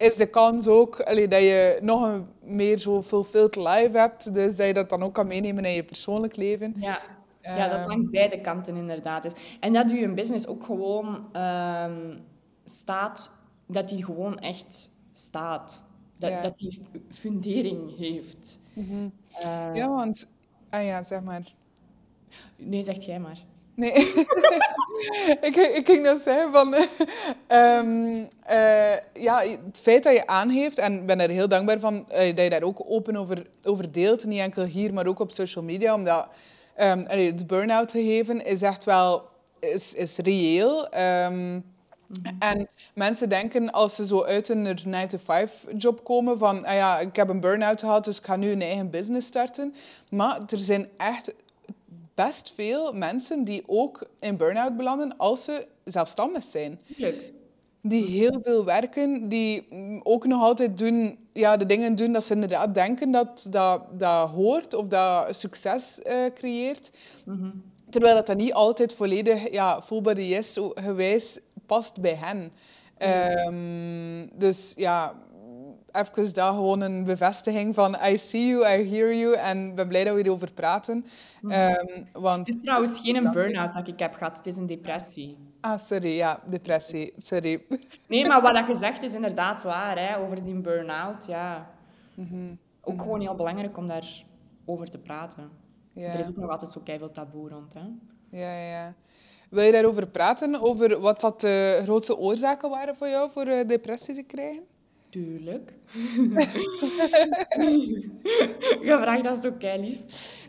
[0.00, 4.34] is de kans ook allee, dat je nog een meer zo fulfilled life hebt.
[4.34, 6.74] Dus dat je dat dan ook kan meenemen in je persoonlijk leven.
[6.76, 7.00] Ja,
[7.40, 9.32] ja dat langs ehm, beide kanten inderdaad is.
[9.60, 12.18] En dat je business ook gewoon um,
[12.64, 13.30] staat,
[13.66, 15.84] dat die gewoon echt staat.
[16.16, 18.58] Dat, dat die fundering heeft.
[18.72, 19.08] Mhm.
[19.44, 20.28] Uh, ja, want...
[20.70, 21.52] Ah ja, zeg maar.
[22.56, 23.38] Nee, zeg jij maar.
[23.74, 23.92] Nee,
[25.40, 26.74] ik, ik ging dat zeggen van...
[27.48, 28.16] um,
[28.50, 32.16] uh, ja, het feit dat je aangeeft, en ik ben er heel dankbaar van uh,
[32.16, 34.24] dat je daar ook open over, over deelt.
[34.24, 35.94] Niet enkel hier, maar ook op social media.
[35.94, 36.28] Omdat
[36.80, 39.28] um, het burn-out gegeven is echt wel
[39.60, 40.98] is, is reëel.
[40.98, 41.64] Um,
[42.38, 47.28] En mensen denken als ze zo uit een 9-to-5-job komen van, ah ja, ik heb
[47.28, 49.74] een burn-out gehad, dus ik ga nu een eigen business starten.
[50.08, 51.32] Maar er zijn echt
[52.24, 56.80] best veel mensen die ook in burn-out belanden als ze zelfstandig zijn.
[57.82, 59.66] Die heel veel werken, die
[60.02, 64.28] ook nog altijd doen, ja, de dingen doen dat ze inderdaad denken dat dat, dat
[64.28, 66.90] hoort of dat succes uh, creëert.
[67.24, 67.50] Mhm.
[67.90, 72.52] Terwijl dat, dat niet altijd volledig ja, voelbaar is, gewijs past bij hen.
[73.46, 75.14] Um, dus ja,
[75.92, 80.04] even daar gewoon een bevestiging van I see you, I hear you en ben blij
[80.04, 81.04] dat we erover praten.
[81.42, 85.36] Um, want, het is trouwens geen burn-out dat ik heb gehad, het is een depressie.
[85.60, 87.62] Ah, sorry, ja, depressie, sorry.
[88.08, 91.70] Nee, maar wat je zegt is inderdaad waar, hè, over die burn-out, ja.
[92.14, 93.02] Mm Ook mhm.
[93.02, 95.50] gewoon heel belangrijk om daarover te praten.
[95.94, 97.80] Er is ook nog altijd zo veel taboe rond, hè.
[98.30, 98.94] Ja, ja.
[99.50, 103.66] Wil je daarover praten, over wat dat de grootste oorzaken waren voor jou voor uh,
[103.66, 104.62] depressie te krijgen?
[105.10, 105.72] Tuurlijk.
[108.88, 110.00] Je vraagt dat is ook lief.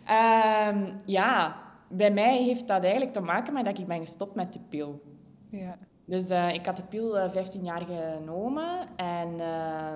[0.10, 4.54] Um, ja, bij mij heeft dat eigenlijk te maken met dat ik ben gestopt met
[4.54, 5.02] de pil.
[5.50, 5.78] Ja.
[6.06, 9.94] Dus uh, ik had de pil uh, eh, 15 jaar genomen en uh,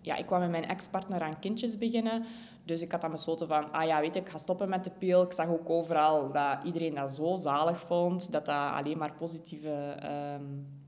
[0.00, 2.24] ja, ik kwam met mijn ex-partner aan kindjes beginnen.
[2.64, 4.90] Dus ik had dan besloten van, ah ja, weet je, ik ga stoppen met de
[4.98, 5.22] pil.
[5.22, 9.96] Ik zag ook overal dat iedereen dat zo zalig vond, dat dat alleen maar positieve...
[10.02, 10.83] Um, uh,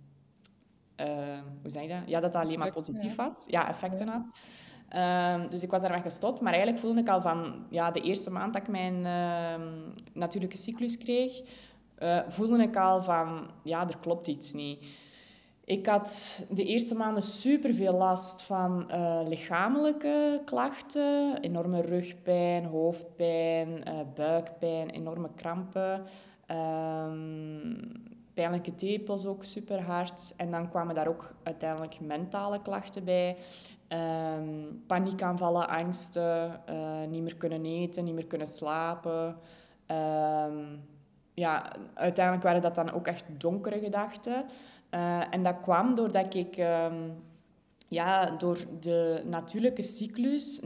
[1.63, 1.99] hoe zeg je dat?
[2.07, 3.45] Ja, dat dat alleen maar positief was.
[3.47, 4.31] Ja, effecten had.
[4.97, 6.41] Um, dus ik was daarmee gestopt.
[6.41, 9.67] Maar eigenlijk voelde ik al van ja, de eerste maand dat ik mijn uh,
[10.13, 11.41] natuurlijke cyclus kreeg,
[11.99, 14.85] uh, voelde ik al van ja, er klopt iets niet.
[15.65, 21.39] Ik had de eerste maanden super veel last van uh, lichamelijke klachten.
[21.41, 26.03] Enorme rugpijn, hoofdpijn, uh, buikpijn, enorme krampen.
[26.51, 27.93] Um,
[28.37, 30.35] pijnlijke tepels ook super hard.
[30.37, 33.37] En dan kwamen daar ook uiteindelijk mentale klachten bij.
[33.89, 39.37] Um, paniekaanvallen, angsten, uh, niet meer kunnen eten, niet meer kunnen slapen.
[39.91, 40.85] Um,
[41.35, 44.45] ja, uiteindelijk waren dat dan ook echt donkere gedachten.
[44.91, 47.25] Uh, en dat kwam doordat ik um,
[47.89, 50.61] ja, door de natuurlijke cyclus,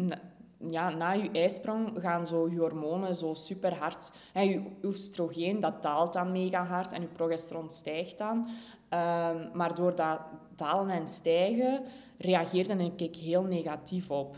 [0.68, 4.12] ja, na je ijsprong gaan zo je hormonen zo super hard.
[4.32, 8.36] Je oestrogeen dat daalt dan mega hard en je progesteron stijgt dan.
[8.38, 10.18] Um, maar door dat
[10.56, 11.82] dalen en stijgen
[12.18, 14.36] reageerde ik heel negatief op.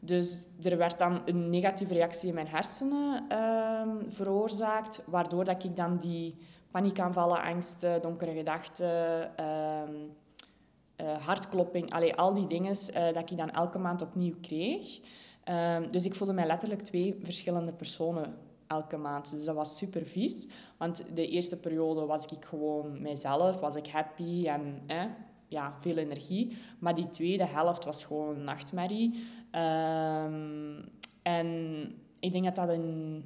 [0.00, 5.76] Dus er werd dan een negatieve reactie in mijn hersenen um, veroorzaakt, waardoor dat ik
[5.76, 6.36] dan die
[6.70, 10.12] paniekaanvallen, angsten, donkere gedachten, um,
[10.96, 15.00] uh, hartklopping, al die dingen uh, dat ik dan elke maand opnieuw kreeg.
[15.48, 18.34] Um, dus ik voelde mij letterlijk twee verschillende personen
[18.66, 19.30] elke maand.
[19.30, 20.48] Dus dat was super vies.
[20.76, 25.04] Want de eerste periode was ik gewoon mijzelf, was ik happy en eh,
[25.48, 26.56] ja, veel energie.
[26.78, 29.24] Maar die tweede helft was gewoon een nachtmerrie.
[29.54, 30.88] Um,
[31.22, 31.48] en
[32.20, 33.24] ik denk dat dat een,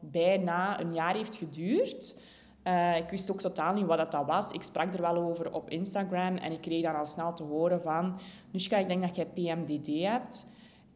[0.00, 2.20] bijna een jaar heeft geduurd.
[2.64, 4.52] Uh, ik wist ook totaal niet wat dat, dat was.
[4.52, 7.82] Ik sprak er wel over op Instagram en ik kreeg dan al snel te horen
[7.82, 8.18] van...
[8.50, 10.46] Nushka, ik denk dat jij PMDD hebt.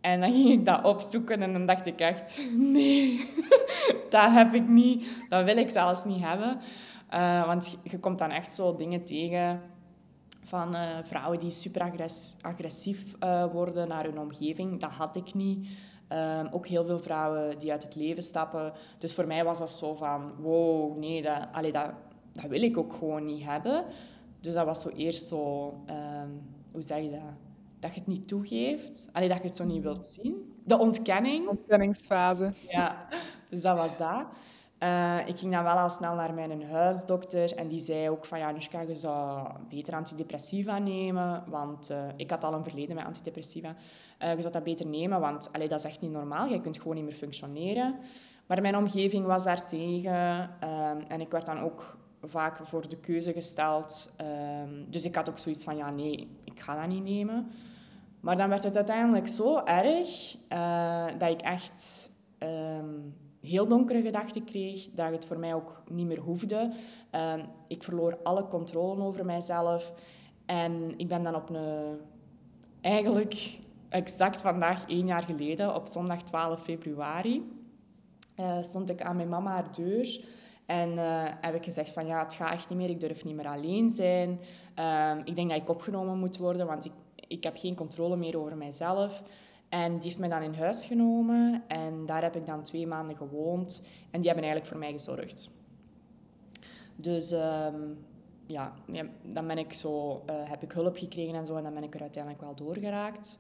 [0.07, 2.41] En dan ging ik dat opzoeken en dan dacht ik echt,
[2.77, 3.31] nee,
[4.11, 5.09] dat heb ik niet.
[5.29, 6.61] Dat wil ik zelfs niet hebben.
[7.15, 9.61] Uh, want je komt dan echt zo dingen tegen
[10.41, 11.93] van uh, vrouwen die super
[12.41, 14.81] agressief uh, worden naar hun omgeving.
[14.81, 15.69] Dat had ik niet.
[16.13, 18.73] Um, ook heel veel vrouwen die uit het leven stappen.
[18.99, 21.91] Dus voor mij was dat zo van, wow, nee, dat, allee, dat,
[22.33, 23.85] dat wil ik ook gewoon niet hebben.
[24.41, 26.43] Dus dat was zo eerst zo, um,
[26.73, 27.46] hoe zeg je dat?
[27.87, 29.09] Dat je het niet toegeeft.
[29.13, 30.53] Allee, dat je het zo niet wilt zien.
[30.65, 31.49] De ontkenning.
[31.49, 32.53] Ontkenningsfase.
[32.69, 33.07] Ja,
[33.51, 34.25] dus dat was dat.
[34.83, 38.39] Uh, ik ging dan wel al snel naar mijn huisdokter en die zei ook van
[38.39, 43.05] ja, Nushka, je zou beter antidepressiva nemen, want uh, ik had al een verleden met
[43.05, 43.69] antidepressiva.
[44.23, 46.79] Uh, je zou dat beter nemen, want allee, dat is echt niet normaal, je kunt
[46.79, 47.95] gewoon niet meer functioneren.
[48.47, 50.51] Maar mijn omgeving was daartegen
[51.09, 54.13] en ik werd dan ook vaak voor de keuze gesteld.
[54.89, 57.51] dus ik had ook zoiets van ja, nee, ik ga dat niet nemen.
[58.27, 60.37] Maar dan werd het uiteindelijk zo erg
[61.19, 62.11] dat ik echt...
[62.39, 66.73] Um, heel donkere gedachten kreeg, dat het voor mij ook niet meer hoefde.
[67.11, 69.93] Ehm, ik verloor alle controle over mijzelf.
[70.47, 71.99] En ik ben dan op een...
[72.81, 73.59] Eigenlijk
[73.89, 77.51] exact vandaag één jaar geleden, op zondag 12 februari,
[78.41, 80.25] uh, stond ik aan mijn mama haar deur.
[80.67, 83.35] En uh, heb ik gezegd van ja, het gaat echt niet meer, ik durf niet
[83.35, 84.41] meer alleen zijn.
[84.75, 86.93] Ehm, ik denk dat ik opgenomen moet worden, want ik,
[87.27, 89.23] ik heb geen controle meer over mijzelf.
[89.69, 93.17] En die heeft me dan in huis genomen en daar heb ik dan twee maanden
[93.17, 93.83] gewoond.
[94.11, 95.51] En die hebben eigenlijk voor mij gezorgd.
[96.97, 97.81] Dus ehm,
[98.47, 98.73] ja,
[99.23, 101.95] dan ben ik zo, uh, heb ik hulp gekregen en zo en dan ben ik
[101.95, 103.39] er uiteindelijk wel doorgeraakt.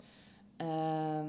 [0.63, 1.21] Uh,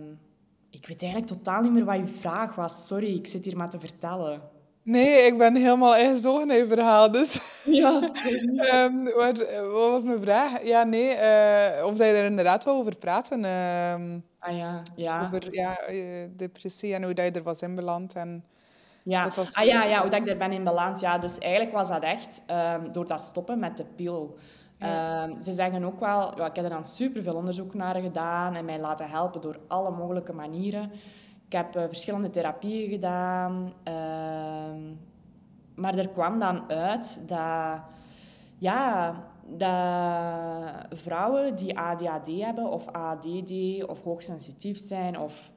[0.69, 2.87] ik weet eigenlijk totaal niet meer wat je vraag was.
[2.87, 4.41] Sorry, ik zit hier maar te vertellen.
[4.87, 7.63] Nee, ik ben helemaal ingezogen in je verhaal, dus...
[7.65, 8.11] Ja,
[8.73, 9.37] um, wat,
[9.71, 10.63] wat, was mijn vraag?
[10.63, 13.39] Ja, nee, uh, of je er inderdaad wel over praten.
[13.43, 15.25] Uh, Ah ja, ja.
[15.25, 15.77] Over ja,
[16.35, 18.13] depressie en hoe dat je er was inbeland.
[18.13, 18.43] En
[19.03, 19.31] ja.
[19.35, 19.53] Was...
[19.53, 20.99] Ah ja, ja, hoe dat ik er ben inbeland.
[20.99, 24.37] Ja, dus eigenlijk was dat echt um, door dat stoppen met de pil.
[24.79, 28.65] Um, ze zeggen ook wel, ja, ik heb er dan superveel onderzoek naar gedaan en
[28.65, 30.91] mij laten helpen door alle mogelijke manieren.
[31.47, 33.73] Ik heb uh, verschillende therapieën gedaan.
[33.87, 33.93] Uh,
[35.75, 37.79] maar er kwam dan uit dat
[38.57, 39.13] ja,
[39.45, 43.51] dat vrouwen die ADHD hebben of ADD
[43.85, 45.51] of hoogsensitief zijn, of,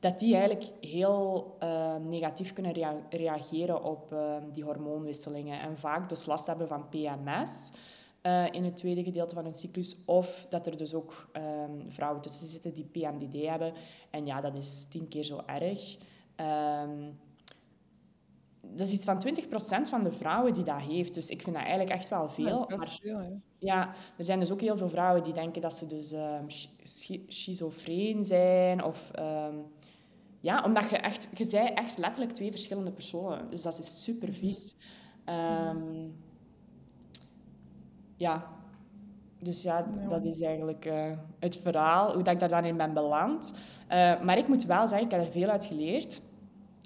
[0.00, 6.08] dat die eigenlijk heel uh, negatief kunnen rea reageren op uh, die hormoonwisselingen en vaak
[6.08, 7.70] dus last hebben van PMS.
[8.26, 10.04] Uh, in het tweede gedeelte van hun cyclus.
[10.04, 13.72] Of dat er dus ook um, vrouwen tussen zitten die PMDD hebben.
[14.10, 15.96] En ja, dat is tien keer zo erg.
[16.36, 17.18] Um,
[18.60, 19.22] dat is iets van
[19.86, 21.14] 20% van de vrouwen die dat heeft.
[21.14, 22.66] Dus ik vind dat eigenlijk echt wel veel.
[22.68, 23.40] Ja, maar, veel, ja.
[23.58, 23.94] ja.
[24.18, 26.46] er zijn dus ook heel veel vrouwen die denken dat ze dus um,
[27.28, 28.84] schizofreen zijn.
[28.84, 29.64] Of, um,
[30.40, 31.28] ja, omdat je echt...
[31.34, 33.48] Je zei echt letterlijk twee verschillende personen.
[33.48, 34.76] Dus dat is super vies.
[35.26, 36.23] Um,
[38.16, 38.46] ja.
[39.38, 42.12] Dus ja, dat is eigenlijk uh, het verhaal.
[42.14, 43.52] Hoe dat ik daar dan in ben beland.
[43.90, 46.20] Uh, maar ik moet wel zeggen, ik heb er veel uit geleerd.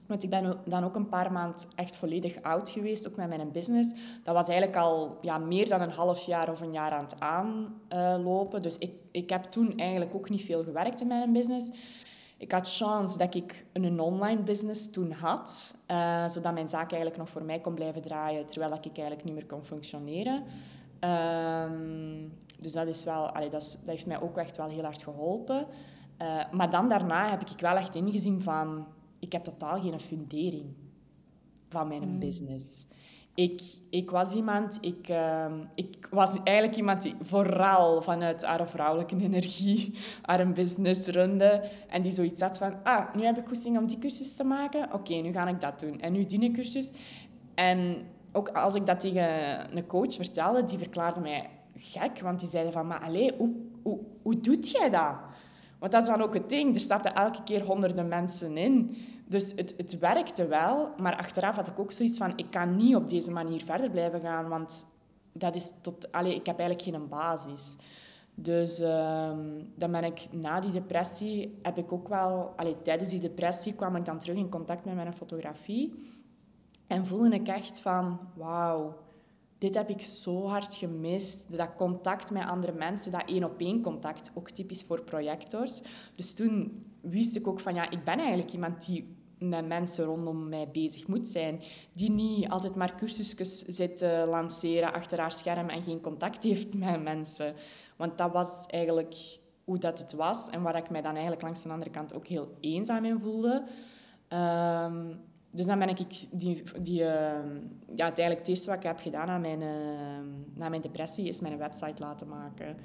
[0.07, 3.53] Want ik ben dan ook een paar maanden echt volledig oud geweest, ook met mijn
[3.53, 3.95] business.
[4.25, 7.21] Dat was eigenlijk al ja, meer dan een half jaar of een jaar aan het
[7.21, 8.62] aanlopen.
[8.62, 11.71] dus ik, ik heb toen eigenlijk ook niet veel gewerkt in mijn business.
[12.37, 17.17] Ik had chance dat ik een online business toen had, uh, zodat mijn zaak eigenlijk
[17.17, 20.43] nog voor mij kon blijven draaien, terwijl ik eigenlijk niet meer kon functioneren.
[21.00, 24.82] Um, dus dat, is wel, allee, dat, is, dat heeft mij ook echt wel heel
[24.82, 25.66] hard geholpen.
[26.22, 28.87] Uh, maar dan daarna heb ik wel echt ingezien van
[29.18, 30.64] ik heb totaal geen fundering
[31.68, 32.18] van mijn mm.
[32.18, 32.87] business.
[33.34, 39.16] Ik, ik was iemand, ik, uh, ik was eigenlijk iemand die vooral vanuit haar vrouwelijke
[39.16, 41.70] energie haar business runde.
[41.88, 44.92] En die zoiets had van, ah, nu heb ik goesting om die cursus te maken.
[44.92, 46.00] Oké, nu ga ik dat doen.
[46.00, 46.90] En nu die cursus.
[47.54, 52.21] En ook als ik dat tegen een coach vertelde, die verklaarde mij gek.
[52.21, 53.51] Want die zeiden van, maar allee, hoe,
[53.83, 55.14] hoe, hoe doet jij dat?
[55.79, 56.75] Want dat is dan ook het ding.
[56.75, 58.97] Er staat elke keer honderden mensen in.
[59.27, 62.33] Dus het, het werkte wel, maar achteraf had ik ook zoiets van...
[62.37, 64.85] Ik kan niet op deze manier verder blijven gaan, want
[65.33, 66.12] dat is tot...
[66.12, 67.76] Allee, ik heb eigenlijk geen basis.
[68.35, 72.53] Dus um, dan ben ik na die depressie, heb ik ook wel...
[72.57, 75.95] Allee, tijdens die depressie kwam ik dan terug in contact met mijn fotografie.
[76.89, 78.97] En voelde ik echt van, wauw,
[79.59, 81.57] dit heb ik zo hard gemist.
[81.57, 85.82] Dat contact met andere mensen, dat één-op-één contact, ook typisch voor projectors.
[86.14, 90.49] Dus toen wist ik ook van, ja, ik ben eigenlijk iemand die met mensen rondom
[90.49, 91.62] mij bezig moet zijn.
[91.93, 96.74] Die niet altijd maar cursusjes zit te lanceren achter haar scherm en geen contact heeft
[96.84, 97.55] met mensen.
[97.97, 101.62] Want dat was eigenlijk hoe dat het was en waar ik mij dan eigenlijk langs
[101.62, 103.64] de andere kant ook heel eenzaam in voelde.
[104.28, 105.07] Ehm,
[105.51, 105.99] dus dan ben ik
[106.30, 107.57] die, die, ehm,
[107.94, 109.62] ja, het, eigenlijk het eerste wat ik heb gedaan na mijn,
[110.55, 112.76] na mijn depressie is mijn website laten maken.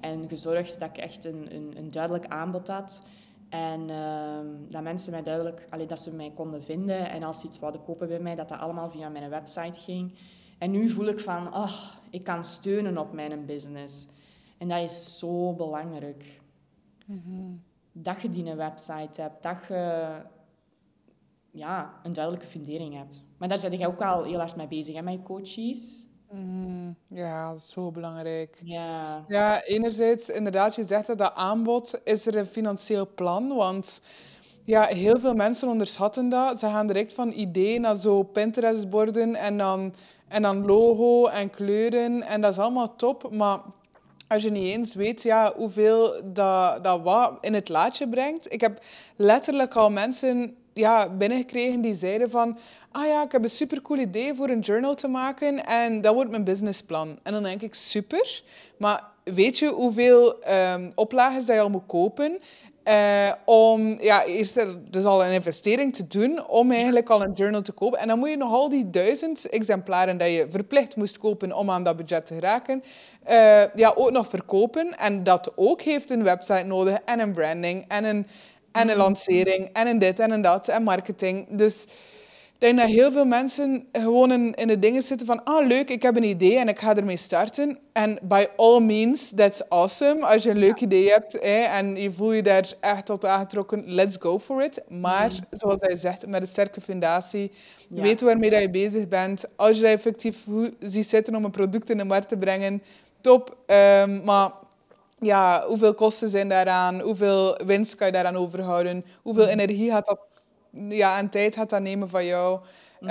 [0.00, 3.02] En gezorgd dat ik echt een, een, een duidelijk aanbod had.
[3.48, 7.10] En ehm, dat mensen mij duidelijk, allee, dat ze mij konden vinden.
[7.10, 10.14] En als ze iets wilden kopen bij mij, dat dat allemaal via mijn website ging.
[10.58, 14.06] En nu voel ik van, oh, ik kan steunen op mijn business.
[14.58, 16.40] En dat is zo belangrijk.
[17.06, 17.62] Mm
[17.92, 20.12] Dat je die een website hebt, dat je
[21.52, 23.26] ja, een duidelijke fundering hebt.
[23.38, 26.06] Maar daar ben je ook al heel hard mee bezig, hè, met je coaches.
[26.30, 28.60] Mm, ja, dat is zo belangrijk.
[28.64, 29.24] Ja.
[29.28, 34.00] Ja, enerzijds, inderdaad, je zegt dat dat aanbod is er een financieel plan, want
[34.62, 36.58] ja, heel veel mensen onderschatten dat.
[36.58, 39.94] Ze gaan direct van idee naar zo Pinterest-borden en dan,
[40.28, 43.60] en dan logo en kleuren en dat is allemaal top, maar
[44.32, 48.52] als je niet eens weet ja, hoeveel dat, dat wat in het laadje brengt.
[48.52, 48.78] Ik heb
[49.16, 52.58] letterlijk al mensen ja, binnengekregen die zeiden van...
[52.90, 56.30] Ah ja, ik heb een supercool idee voor een journal te maken en dat wordt
[56.30, 57.18] mijn businessplan.
[57.22, 58.42] En dan denk ik, super.
[58.76, 62.38] Maar weet je hoeveel um, oplages je al moet kopen?
[62.84, 67.62] Uh, om ja, eerst dus al een investering te doen om eigenlijk al een journal
[67.62, 67.98] te kopen.
[67.98, 71.70] En dan moet je nog al die duizend exemplaren dat je verplicht moest kopen om
[71.70, 72.82] aan dat budget te geraken,
[73.28, 74.98] uh, ja, ook nog verkopen.
[74.98, 78.26] En dat ook heeft een website nodig en een branding en een,
[78.72, 81.46] en een lancering en een dit en een dat en marketing.
[81.56, 81.86] Dus
[82.62, 86.02] denk dat heel veel mensen gewoon in, in de dingen zitten van, ah leuk, ik
[86.02, 87.78] heb een idee en ik ga ermee starten.
[87.92, 90.26] En by all means, that's awesome.
[90.26, 93.82] Als je een leuk idee hebt hè, en je voelt je daar echt tot aangetrokken,
[93.86, 94.82] let's go for it.
[94.88, 95.58] Maar, mm.
[95.58, 97.50] zoals hij zegt, met een sterke fundatie,
[97.88, 98.02] ja.
[98.02, 99.44] weet waarmee dat je bezig bent.
[99.56, 100.46] Als je dat effectief
[100.80, 102.82] ziet zitten om een product in de markt te brengen,
[103.20, 103.56] top.
[103.66, 104.50] Um, maar
[105.18, 107.00] ja, hoeveel kosten zijn daaraan?
[107.00, 109.04] Hoeveel winst kan je daaraan overhouden?
[109.22, 109.50] Hoeveel mm.
[109.50, 110.18] energie gaat dat
[110.72, 112.60] ja, en tijd gaat dat nemen van jou.
[113.00, 113.10] Mm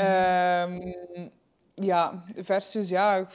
[1.76, 3.28] ja, versus ja,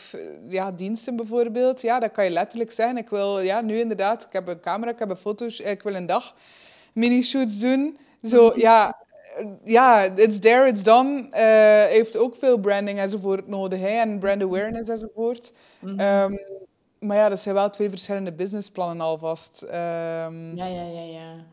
[0.49, 1.81] ja, diensten bijvoorbeeld.
[1.81, 2.97] Ja, dat kan je letterlijk zeggen.
[2.97, 5.95] Ik wil ja, nu inderdaad, ik heb een camera, ik heb een foto's, ik wil
[5.95, 6.35] een dag
[6.93, 7.99] mini-shoots doen.
[8.23, 8.61] Zo, mhm.
[8.61, 8.97] ja,
[9.65, 11.29] ja, it's there, it's done.
[11.31, 13.81] Uh, heeft ook veel branding enzovoort nodig.
[13.81, 15.53] Hè, en brand awareness enzovoort.
[15.81, 16.39] Mm
[17.01, 19.63] maar ja, dat zijn wel twee verschillende businessplannen alvast.
[19.63, 19.71] Um,
[20.57, 21.45] ja, ja, ja, ja.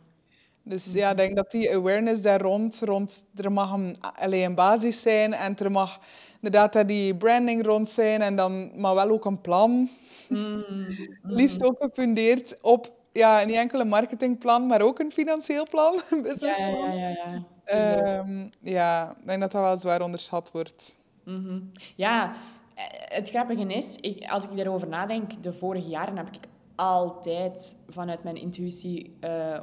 [0.64, 4.56] Dus ja, ik denk dat die awareness daar rond, rond er mag een, alleen een
[4.56, 6.00] basis zijn en er mag
[6.36, 9.90] inderdaad daar die branding rond zijn en dan maar wel ook een plan.
[10.30, 10.88] Mm,
[11.22, 16.22] Liefst ook gefundeerd op ja, niet enkel een marketingplan, maar ook een financieel plan, een
[16.22, 16.94] businessplan.
[16.94, 17.46] Ja, ja, ja.
[17.66, 21.02] Ja, um, ja ik denk dat dat wel zwaar onderschat wordt.
[21.24, 21.72] Mm -hmm.
[21.96, 22.36] Ja,
[22.76, 22.84] eh,
[23.18, 28.24] het grappige is, ik, als ik daarover nadenk, de vorige jaren heb ik altijd vanuit
[28.24, 29.60] mijn intuïtie uh,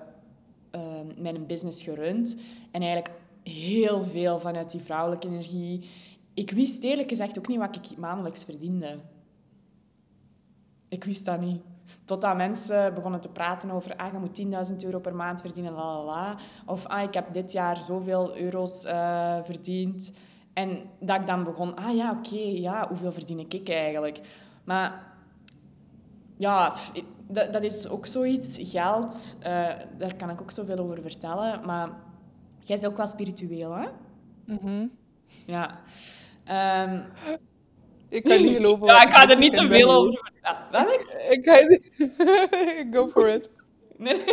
[1.16, 2.40] mijn business gerund.
[2.70, 5.90] En eigenlijk heel veel vanuit die vrouwelijke energie.
[6.34, 8.98] Ik wist eerlijk gezegd ook niet wat ik maandelijks verdiende.
[10.88, 11.62] Ik wist dat niet.
[12.04, 15.84] Totdat mensen begonnen te praten over, ah, je moet 10.000 euro per maand verdienen, la
[15.84, 16.36] la la.
[16.66, 20.12] Of, ah, ik heb dit jaar zoveel euro's uh, verdiend.
[20.52, 24.20] En dat ik dan begon, ah ja, oké, ja, hoeveel verdien ik eigenlijk?
[24.64, 25.02] Maar
[26.36, 26.74] ja,
[27.32, 29.46] dat, dat is ook zoiets, geld, uh,
[29.98, 31.66] daar kan ik ook zoveel over vertellen.
[31.66, 31.88] Maar
[32.58, 33.86] jij bent ook wel spiritueel, hè?
[34.44, 34.90] Mm
[35.46, 35.78] Ja.
[36.84, 37.04] Um,
[38.08, 38.86] ik kan niet geloven.
[38.86, 41.00] ja, ik ga er niet te veel over vertellen.
[41.34, 42.12] Ik ga niet...
[42.94, 43.50] Go for it.
[43.96, 44.24] Nee,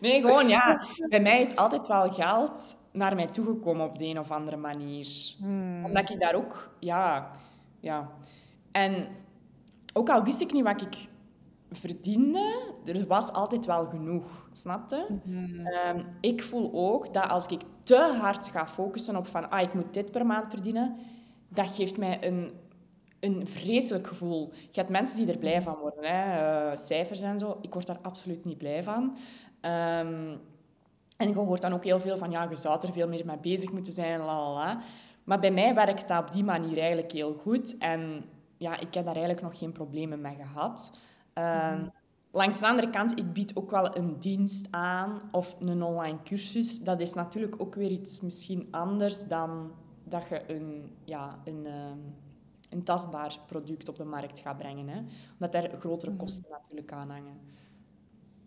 [0.00, 0.88] nee, gewoon ja.
[1.08, 5.08] Bij mij is altijd wel geld naar mij toegekomen op de een of andere manier.
[5.38, 5.84] Hmm.
[5.84, 7.30] Omdat ik daar ook, ja,
[7.80, 8.10] ja.
[8.72, 9.08] En
[9.92, 10.96] ook al wist ik niet wat ik
[11.70, 14.48] verdiende, er was altijd wel genoeg.
[14.52, 15.06] Snapte?
[15.24, 15.56] Mm
[16.20, 19.94] ik voel ook dat als ik te hard ga focussen op van ah, ik moet
[19.94, 20.96] dit per maand verdienen,
[21.48, 22.52] dat geeft mij een,
[23.20, 24.52] een vreselijk gevoel.
[24.52, 26.04] Je hebt mensen die er blij van worden.
[26.04, 26.70] Hè?
[26.70, 27.58] Uh, cijfers en zo.
[27.60, 29.16] Ik word daar absoluut niet blij van.
[29.62, 30.40] Um,
[31.16, 33.38] en je hoort dan ook heel veel van, ja, je zou er veel meer mee
[33.38, 34.80] bezig moeten zijn, la la la.
[35.24, 37.76] Maar bij mij werkt dat op die manier eigenlijk heel goed.
[37.78, 38.22] En
[38.56, 40.98] ja, ik heb daar eigenlijk nog geen problemen mee gehad.
[41.38, 41.90] Um,
[42.30, 46.80] Langs de andere kant, ik bied ook wel een dienst aan of een online cursus.
[46.80, 49.72] Dat is natuurlijk ook weer iets misschien anders dan
[50.04, 51.98] dat je een, ja, een, ehm,
[52.70, 54.88] een tastbaar product op de markt gaat brengen.
[54.88, 54.98] Hè?
[55.32, 56.20] Omdat daar grotere mhm.
[56.20, 57.40] kosten natuurlijk aan hangen.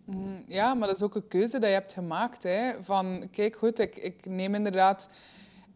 [0.06, 0.42] Mhm.
[0.48, 2.44] Ja, maar dat is ook een keuze dat je hebt gemaakt.
[2.44, 2.84] Hè?
[2.84, 5.10] Van, kijk goed, ik, ik neem inderdaad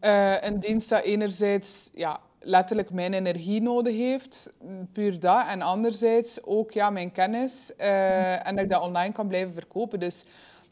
[0.00, 4.52] uh, een dienst dat enerzijds ja, letterlijk mijn energie nodig heeft.
[4.92, 5.46] Puur dat.
[5.46, 7.76] En anderzijds ook ja, mijn kennis.
[7.76, 10.00] eh, en dat ik dat online kan blijven verkopen.
[10.00, 10.24] Dus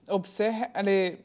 [0.06, 1.24] op zich, allee,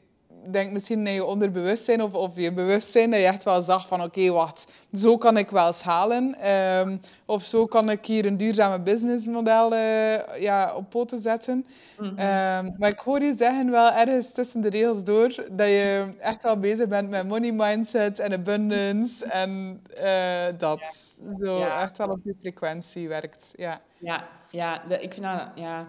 [0.50, 4.02] denk misschien naar je onderbewustzijn of, of je bewustzijn dat je echt wel zag van
[4.02, 6.34] oké, wacht, zo kan ik wel schalen.
[6.34, 11.66] Ehm, of zo kan ik hier een duurzame businessmodel eh, ja, op poten zetten.
[12.16, 16.42] Ehm, maar ik hoor je zeggen wel ergens tussen de regels door dat je echt
[16.42, 21.12] wel bezig bent met money mindset en abundance en eh, dat.
[21.42, 21.82] Zo Ja.
[21.82, 23.52] echt wel op die frequentie werkt.
[23.56, 23.80] Ja.
[23.98, 25.86] Ja, ja de- ik vind dat, ja.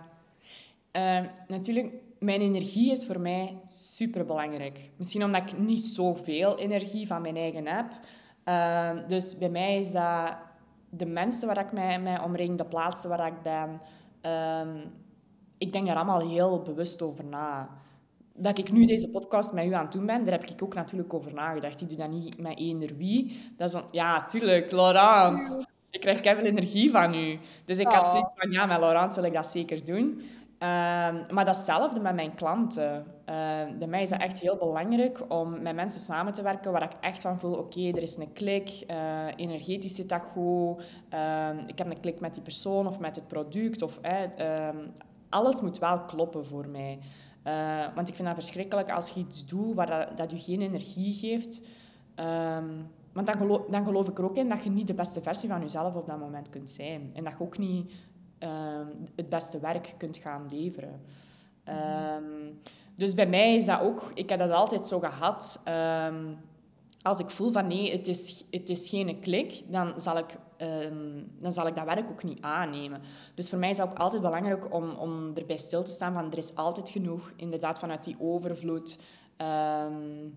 [0.91, 4.79] Ehm, natuurlijk, mijn energie is voor mij super belangrijk.
[4.97, 7.85] Misschien omdat ik niet zoveel energie van mijn eigen heb.
[8.43, 10.33] Ehm, dus bij mij is dat
[10.89, 13.81] de mensen waar ik mij, mij omring, de plaatsen waar ik ben.
[14.21, 14.77] ehm,
[15.57, 17.69] ik denk daar allemaal heel bewust over na.
[18.33, 20.73] Dat ik nu deze podcast met u aan het doen ben, daar heb ik ook
[20.73, 21.81] natuurlijk over nagedacht.
[21.81, 23.41] Ik doe dat niet met eender wie.
[23.57, 25.65] Dat is dan, ja, tuurlijk, Laurent.
[25.89, 27.39] Ik krijg veel energie van u.
[27.65, 28.11] Dus ik had Oh.
[28.11, 30.21] zoiets van, ja, met Laurent zal ik dat zeker doen.
[30.61, 33.05] Ehm, maar datzelfde met mijn klanten.
[33.25, 36.83] Ehm, bij mij is dat echt heel belangrijk om met mensen samen te werken waar
[36.83, 38.97] ik echt van voel, oké, er is een klik, eh,
[39.35, 43.27] energetisch zit dat goed, ehm, ik heb een klik met die persoon of met het
[43.27, 43.81] product.
[43.81, 43.99] Of,
[45.29, 46.99] alles moet wel kloppen voor mij.
[47.43, 51.13] Eh, want ik vind dat verschrikkelijk als je iets doet waar dat, je geen energie
[51.13, 51.61] geeft.
[53.13, 55.49] Want dan geloof, dan geloof ik er ook in dat je niet de beste versie
[55.49, 57.09] van jezelf op dat moment kunt zijn.
[57.13, 57.91] En dat je ook niet
[59.15, 61.01] het beste werk kunt gaan leveren.
[61.63, 62.53] Ehm,
[62.95, 64.11] dus bij mij is dat ook...
[64.13, 65.61] Ik heb dat altijd zo gehad.
[65.63, 66.25] ehm,
[67.01, 71.23] als ik voel van nee, het is, het is geen klik, dan zal, ik, ehm,
[71.39, 73.01] dan zal ik dat werk ook niet aannemen.
[73.35, 76.31] Dus voor mij is het ook altijd belangrijk om, om erbij stil te staan van
[76.31, 78.99] er is altijd genoeg, inderdaad vanuit die overvloed.
[79.37, 80.27] Ehm,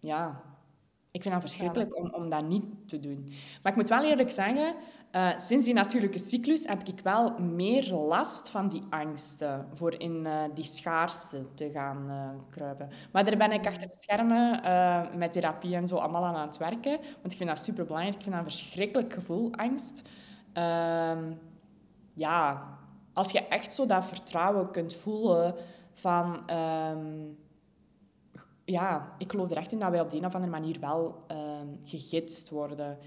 [0.00, 0.42] ja,
[1.10, 3.32] ik vind dat verschrikkelijk om, om dat niet te doen.
[3.62, 4.74] Maar ik moet wel eerlijk zeggen,
[5.10, 10.26] eh, sinds die natuurlijke cyclus heb ik wel meer last van die angsten voor in
[10.26, 12.88] eh, die schaarste te gaan eh, kruipen.
[13.12, 14.60] Maar daar ben ik achter de schermen
[15.18, 16.98] met therapie en zo allemaal aan aan het werken.
[17.00, 18.16] Want ik vind dat super belangrijk.
[18.16, 20.08] Ik vind dat een verschrikkelijk gevoel, angst.
[20.52, 21.32] Ehm,
[22.14, 22.68] ja,
[23.12, 25.54] als je echt zo dat vertrouwen kunt voelen
[25.92, 26.42] van...
[26.46, 27.28] ehm,
[28.64, 31.24] ja, ik geloof er echt in dat wij op de een of andere manier wel
[31.26, 32.98] ehm, gegidst worden.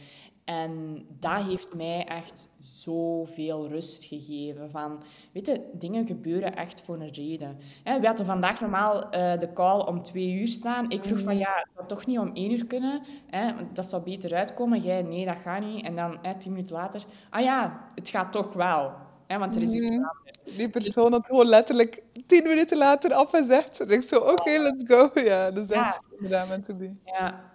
[0.46, 4.70] En dat heeft mij echt zoveel rust gegeven.
[4.72, 7.58] Van, weet je, dingen gebeuren echt voor een reden.
[7.84, 10.90] Hè, we hadden vandaag normaal eh, de call om twee uur staan.
[10.92, 13.02] Ik vroeg van, ja, het zou toch niet om één uur kunnen?
[13.74, 14.82] Dat zou beter uitkomen.
[14.82, 15.86] Jij, nee, dat gaat niet.
[15.86, 18.92] En dan tien minuten later, ah ja, het gaat toch wel.
[19.28, 20.42] Hè, want er is iets veranderd.
[20.58, 23.80] Die persoon had gewoon letterlijk tien minuten later afgezegd.
[23.80, 25.10] En ik zo, oké, let's go.
[25.30, 25.86] Ja, dat is Ja.
[25.86, 26.92] echt inderdaad meant to be.
[27.06, 27.52] Ja.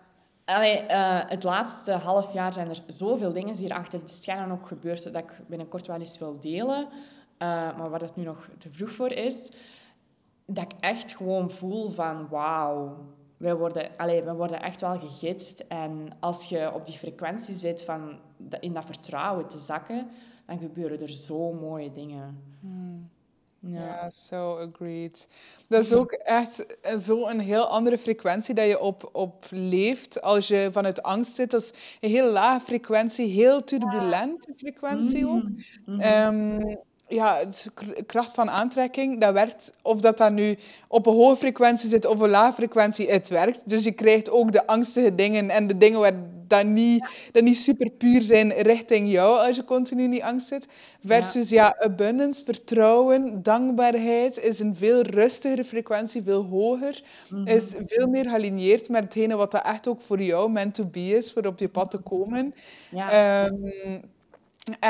[0.48, 4.66] Allee, eh, het laatste half jaar zijn er zoveel dingen hier achter de schermen ook
[4.66, 6.88] gebeurd dat ik binnenkort wel eens wil delen.
[7.38, 9.52] Eh, maar waar het nu nog te vroeg voor is,
[10.46, 12.96] dat ik echt gewoon voel van wauw,
[13.36, 15.60] wij worden, allee, wij worden echt wel gegidst.
[15.60, 18.18] En als je op die frequentie zit van
[18.60, 20.08] in dat vertrouwen te zakken,
[20.46, 22.42] dan gebeuren er zo mooie dingen.
[23.60, 23.84] Ja.
[23.84, 25.26] Ja, so agreed.
[25.68, 30.68] Dat is ook echt zo'n heel andere frequentie dat je op, op leeft als je
[30.72, 31.50] vanuit angst zit.
[31.50, 35.42] Dat is een heel lage frequentie, heel turbulente frequentie ook.
[35.96, 36.87] Ehm, ja, het
[37.74, 39.72] k- kracht van aantrekking, dat werkt.
[39.82, 40.56] Of dat dat nu
[40.88, 43.62] op een hoge frequentie zit of een lage frequentie, het werkt.
[43.64, 46.12] Dus je krijgt ook de angstige dingen en de dingen waar
[46.46, 50.46] dat niet, dat niet super puur zijn richting jou als je continu in die angst
[50.48, 50.66] zit.
[51.04, 57.02] Versus ja, abundance, vertrouwen, dankbaarheid is een veel rustigere frequentie, veel hoger.
[57.44, 61.16] Is veel meer gealineerd met hetgene wat dat echt ook voor jou meant to be
[61.16, 62.54] is, voor op je pad te komen.
[62.90, 63.10] Ja.
[63.10, 64.00] Ehm,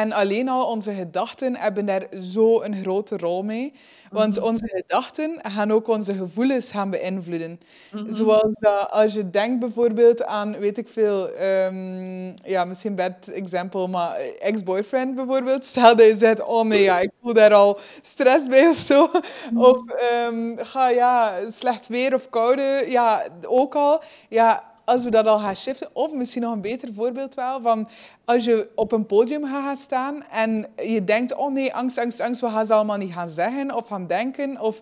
[0.08, 3.72] alleen al onze gedachten hebben daar zo een grote rol mee.
[4.10, 7.60] Want onze gedachten gaan ook onze gevoelens gaan beïnvloeden.
[8.08, 13.88] Zoals dat als je denkt bijvoorbeeld aan, weet ik veel, ehm, ja, misschien bad example,
[13.88, 15.64] maar ex-boyfriend bijvoorbeeld.
[15.64, 19.10] Stel dat je zegt, oh nee, ja, ik voel daar al stress bij of zo.
[19.54, 24.02] Of ehm, ga, ja, slecht weer of koude, ja, ook al.
[24.28, 27.88] Ja, als we dat al gaan shiften, of misschien nog een beter voorbeeld wel, van
[28.24, 32.20] als je op een podium gaat gaan staan en je denkt, oh nee, angst, angst,
[32.20, 34.60] angst, wat gaan ze allemaal niet gaan zeggen of gaan denken?
[34.60, 34.80] Of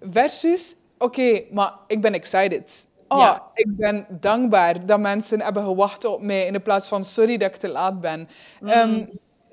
[0.00, 2.88] versus, oké, maar ik ben excited.
[3.08, 3.42] Oh, Ja.
[3.54, 7.56] ik ben dankbaar dat mensen hebben gewacht op mij in plaats van sorry dat ik
[7.56, 8.28] te laat ben.
[8.66, 9.04] Ehm,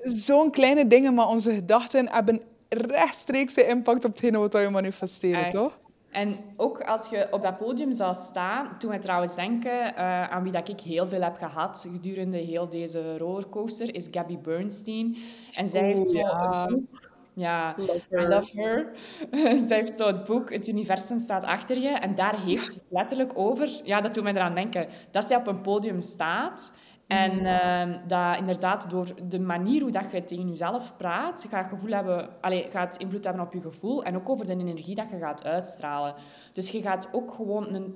[0.02, 5.52] Zo'n kleine dingen, maar onze gedachten hebben rechtstreekse impact op hetgene wat je manifesteren, Echt.
[5.52, 5.80] toch?
[6.10, 10.42] En ook als je op dat podium zou staan, toen we trouwens denken uh, aan
[10.42, 15.16] wie dat ik heel veel heb gehad gedurende heel deze rollercoaster, is Gabby Bernstein.
[15.56, 16.66] En zij heeft zo ja.
[16.68, 18.90] een boek ja, I love her.
[19.68, 21.88] Zij heeft zo het boek Het universum staat achter je.
[21.88, 23.80] En daar heeft ze het letterlijk over...
[23.84, 24.88] Ja, dat doet mij eraan denken.
[25.10, 26.72] Dat zij op een podium staat
[27.10, 31.90] en uh, dat inderdaad door de manier hoe dat je tegen jezelf praat, gaat gevoel
[31.90, 35.18] hebben, allez, gaat invloed hebben op je gevoel en ook over de energie dat je
[35.18, 36.14] gaat uitstralen.
[36.52, 37.94] Dus je gaat ook gewoon een,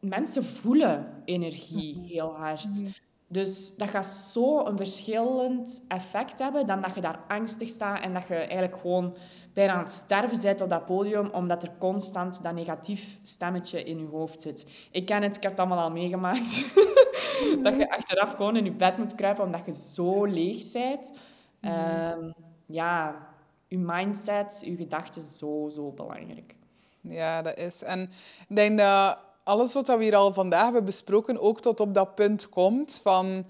[0.00, 2.06] mensen voelen energie mhm.
[2.06, 2.80] heel hard.
[2.80, 2.90] Mhm.
[3.28, 8.12] Dus dat gaat zo een verschillend effect hebben dan dat je daar angstig staat en
[8.12, 9.14] dat je eigenlijk gewoon
[9.58, 13.98] bijna aan het sterven bent op dat podium, omdat er constant dat negatief stemmetje in
[13.98, 14.66] je hoofd zit.
[14.90, 16.74] Ik ken het, ik heb het allemaal al meegemaakt.
[17.64, 21.12] dat je achteraf gewoon in je bed moet kruipen omdat je zo leeg bent.
[21.60, 22.34] Um,
[22.66, 23.26] ja,
[23.66, 26.54] je mindset, je gedachten, zo, zo belangrijk.
[27.00, 27.82] Ja, dat is.
[27.82, 28.10] En
[28.48, 32.14] ik denk dat alles wat we hier al vandaag hebben besproken ook tot op dat
[32.14, 33.46] punt komt van...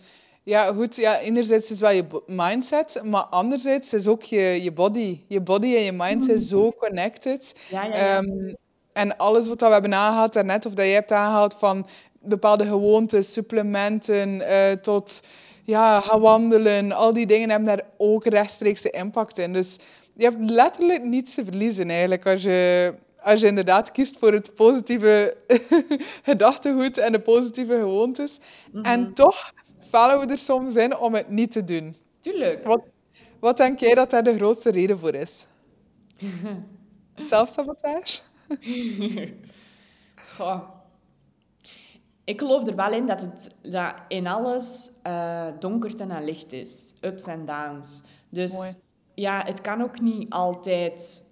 [0.49, 0.97] Ja, goed.
[0.97, 5.21] Ja, enerzijds is wel je mindset, maar anderzijds is ook je, je body.
[5.27, 7.55] Je body en je mind zijn zo connected.
[7.71, 8.17] Ja, ja, ja.
[8.17, 8.57] Um,
[8.93, 11.87] en alles wat we hebben aangehaald daarnet, of dat jij hebt aangehaald van
[12.21, 15.23] bepaalde gewoontes, supplementen, uh, tot
[15.65, 19.53] ja, gaan wandelen, al die dingen hebben daar ook rechtstreekse impact in.
[19.53, 19.77] Dus
[20.15, 24.55] je hebt letterlijk niets te verliezen eigenlijk als je, als je inderdaad kiest voor het
[24.55, 25.37] positieve
[26.31, 28.39] gedachtegoed en de positieve gewoontes.
[28.83, 29.13] En mhm.
[29.13, 29.53] toch
[29.89, 31.95] falen we er soms in om het niet te doen.
[32.21, 32.65] Tuurlijk.
[32.65, 32.83] Wat,
[33.41, 35.47] wat denk jij dat daar de grootste reden voor is?
[37.17, 38.21] Zelfsabotage?
[40.37, 40.61] Goh.
[42.25, 46.95] Ik geloof er wel in dat het dat in alles uh, donkerte en licht is.
[47.01, 48.03] Ups en downs.
[48.29, 48.71] Dus Mooi.
[49.15, 51.25] ja, het kan ook niet altijd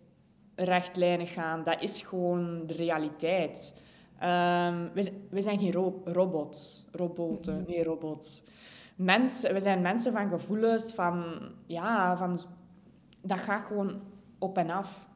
[0.54, 1.64] rechtlijnig gaan.
[1.64, 3.80] Dat is gewoon de realiteit.
[4.22, 6.84] Um, we, we, zijn geen ro robots.
[6.92, 8.42] Roboten, nee, robots.
[8.96, 11.24] Mensen, we zijn mensen van gevoelens, van...
[11.66, 12.38] Ja, van...
[13.22, 14.00] Dat gaat gewoon
[14.38, 15.06] op en af.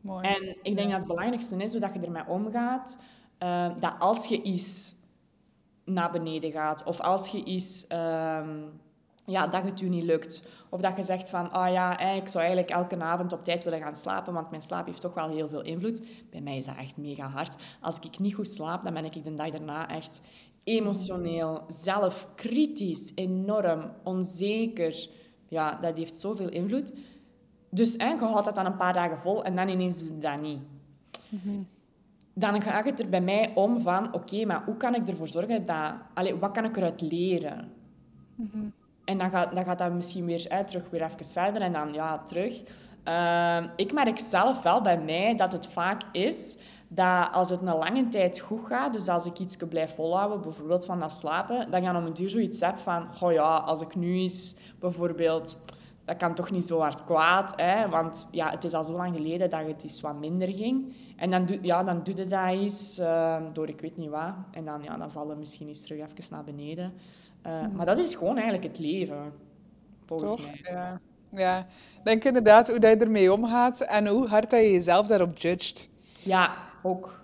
[0.00, 0.26] Mooi.
[0.26, 3.02] En ik denk dat het belangrijkste is dat je ermee omgaat.
[3.42, 4.94] Uh, dat als je iets
[5.84, 6.84] naar beneden gaat.
[6.84, 8.80] Of als je iets, um,
[9.24, 10.48] ja, dat het u niet lukt.
[10.74, 13.64] Of dat je zegt van, ah oh ja, ik zou eigenlijk elke avond op tijd
[13.64, 16.02] willen gaan slapen, want mijn slaap heeft toch wel heel veel invloed.
[16.30, 17.56] Bij mij is dat echt mega hard.
[17.80, 20.20] Als ik niet goed slaap, dan ben ik de dag daarna echt
[20.64, 25.08] emotioneel, zelfkritisch, enorm, onzeker.
[25.48, 26.92] Ja, dat heeft zoveel invloed.
[27.70, 30.20] Dus hè, je houdt dat dan een paar dagen vol en dan ineens doe je
[30.20, 30.60] dat niet.
[31.28, 31.66] Mm
[32.36, 35.66] dan gaat het er bij mij om van, oké, maar hoe kan ik ervoor zorgen
[35.66, 35.92] dat...
[36.14, 37.72] Allez, wat kan ik eruit leren?
[38.34, 38.68] Mhm.
[39.04, 41.92] En dan gaat, dan gaat dat misschien weer uit, terug weer even verder en dan
[41.92, 42.62] ja, terug.
[43.08, 46.56] Uh, ik merk zelf wel bij mij dat het vaak is
[46.88, 50.84] dat als het een lange tijd goed gaat, dus als ik iets blijf volhouden, bijvoorbeeld
[50.84, 53.80] van dat slapen, dan ga ik om een duur zoiets heb van, oh ja, als
[53.80, 55.58] ik nu eens bijvoorbeeld
[56.04, 57.88] dat kan toch niet zo hard kwaad, hè?
[57.88, 60.94] want ja, het is al zo lang geleden dat het iets wat minder ging.
[61.16, 64.32] En dan, doe, ja, dan doe je dat eens uh, door ik weet niet wat.
[64.50, 66.92] En dan, ja, dan vallen misschien eens terug even naar beneden.
[67.46, 69.32] Uh, Maar dat is gewoon eigenlijk het leven,
[70.06, 70.40] volgens toch?
[70.40, 70.60] mij.
[70.62, 71.00] Ja.
[71.30, 71.66] ja,
[72.04, 75.88] denk inderdaad hoe dat je ermee omgaat en hoe hard dat je jezelf daarop judgt.
[76.22, 76.50] Ja,
[76.82, 77.22] ook.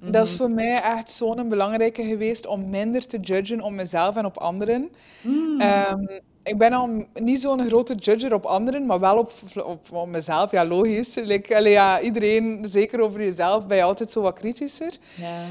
[0.00, 0.42] Dat is mhm.
[0.42, 4.90] voor mij echt zo'n belangrijke geweest om minder te judgen op mezelf en op anderen.
[5.22, 5.60] Mm.
[5.60, 9.32] Um, ik ben al niet zo'n grote judger op anderen, maar wel op,
[9.64, 10.50] op, op mezelf.
[10.50, 11.14] Ja, logisch.
[11.14, 14.92] Like, allee, ja, iedereen, zeker over jezelf, ben je altijd zo wat kritischer.
[15.16, 15.44] Ja.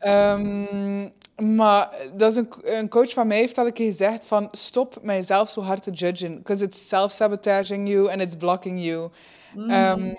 [0.00, 4.48] Um, maar dat is een, een, coach van mij heeft al een keer gezegd van
[4.50, 6.36] stop mijzelf zo hard te judgen.
[6.36, 9.10] Because it's self-sabotaging you and it's blocking you.
[9.54, 9.70] Mm.
[9.70, 10.18] Um,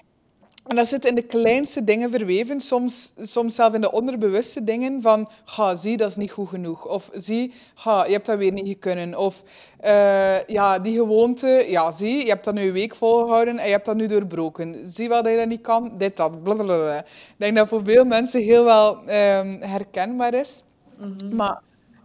[0.71, 5.01] en dat zit in de kleinste dingen verweven, soms, soms zelf in de onderbewuste dingen
[5.01, 6.87] van, ga, zie, dat is niet goed genoeg.
[6.87, 9.17] Of zie, ga, je hebt dat weer niet gekunnen.
[9.17, 9.43] Of
[9.83, 13.71] uh, ja, die gewoonte, ja, zie, je hebt dat nu een week volgehouden en je
[13.71, 14.89] hebt dat nu doorbroken.
[14.89, 16.97] Zie wat je dat niet kan, dit, dat, blablabla.
[16.97, 20.63] Ik denk dat voor veel mensen heel wel um, herkenbaar is.
[20.97, 21.61] Mm Maar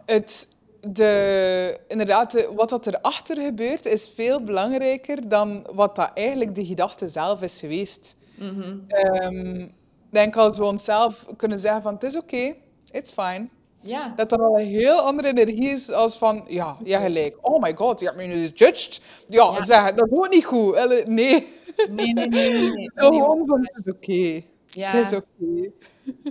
[0.07, 0.49] het,
[0.81, 7.09] de, inderdaad, wat dat erachter gebeurt, is veel belangrijker dan wat dat eigenlijk de gedachte
[7.09, 8.16] zelf is geweest.
[8.39, 9.72] Mm -hmm.
[10.11, 12.57] denk als we onszelf kunnen zeggen van het is oké, okay,
[12.91, 13.49] it's fine.
[13.80, 14.12] Ja.
[14.16, 17.37] Dat dat al een heel andere energie is als van, ja, ja gelijk.
[17.41, 19.01] Oh my god, je hebt me nu judged.
[19.28, 19.62] Ja, ja.
[19.62, 20.74] zeg, dat is ook niet goed.
[21.07, 21.47] Nee.
[21.91, 22.28] Nee, nee, nee.
[22.28, 24.43] nee, Gewoon van, het is oké.
[24.80, 25.70] Het is oké.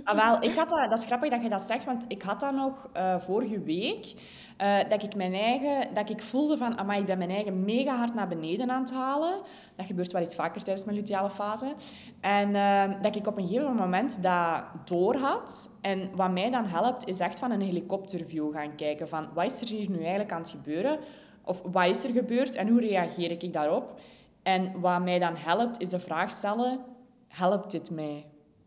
[0.04, 2.40] Ah, wel, ik had dat, dat is grappig dat je dat zegt, want ik had
[2.40, 4.14] dat nog uh, vorige week.
[4.62, 7.96] Uh, dat ik mijn eigen, dat ik voelde van, amai, ik ben mijn eigen mega
[7.96, 9.40] hard naar beneden aan het halen.
[9.76, 11.74] Dat gebeurt wel iets vaker tijdens mijn luteale fase.
[12.20, 15.70] En uh, dat ik op een gegeven moment dat door had.
[15.80, 19.08] En wat mij dan helpt, is echt van een helikopterview gaan kijken.
[19.08, 20.98] Van, wat is er hier nu eigenlijk aan het gebeuren?
[21.44, 24.00] Of wat is er gebeurd en hoe reageer ik daarop?
[24.42, 26.80] En wat mij dan helpt, is de vraag stellen,
[27.28, 28.24] helpt dit mij?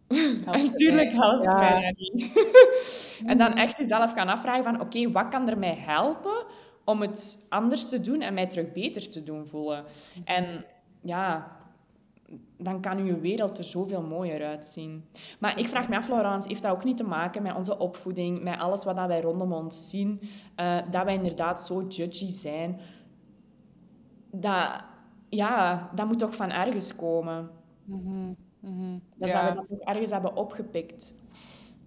[0.46, 1.60] Natuurlijk helpt ja.
[1.60, 2.48] mij dat niet.
[3.32, 6.46] en dan echt jezelf gaan afvragen van, oké, wat kan er mij helpen
[6.86, 9.86] om het anders te doen en mij terug beter te doen voelen?
[10.24, 10.66] En
[11.02, 11.58] ja,
[12.58, 15.06] dan kan uw wereld er zoveel mooier uitzien.
[15.40, 18.44] Maar ik vraag me af, Laurence, heeft dat ook niet te maken met onze opvoeding,
[18.44, 20.22] met alles wat wij rondom ons zien,
[20.60, 22.80] uh, dat wij inderdaad zo judgy zijn?
[24.32, 24.84] Dat,
[25.30, 27.50] ja, dat moet toch van ergens komen?
[27.86, 28.36] Mm -hmm.
[29.16, 29.50] Dat ja.
[29.50, 31.14] we dat toch ergens hebben opgepikt.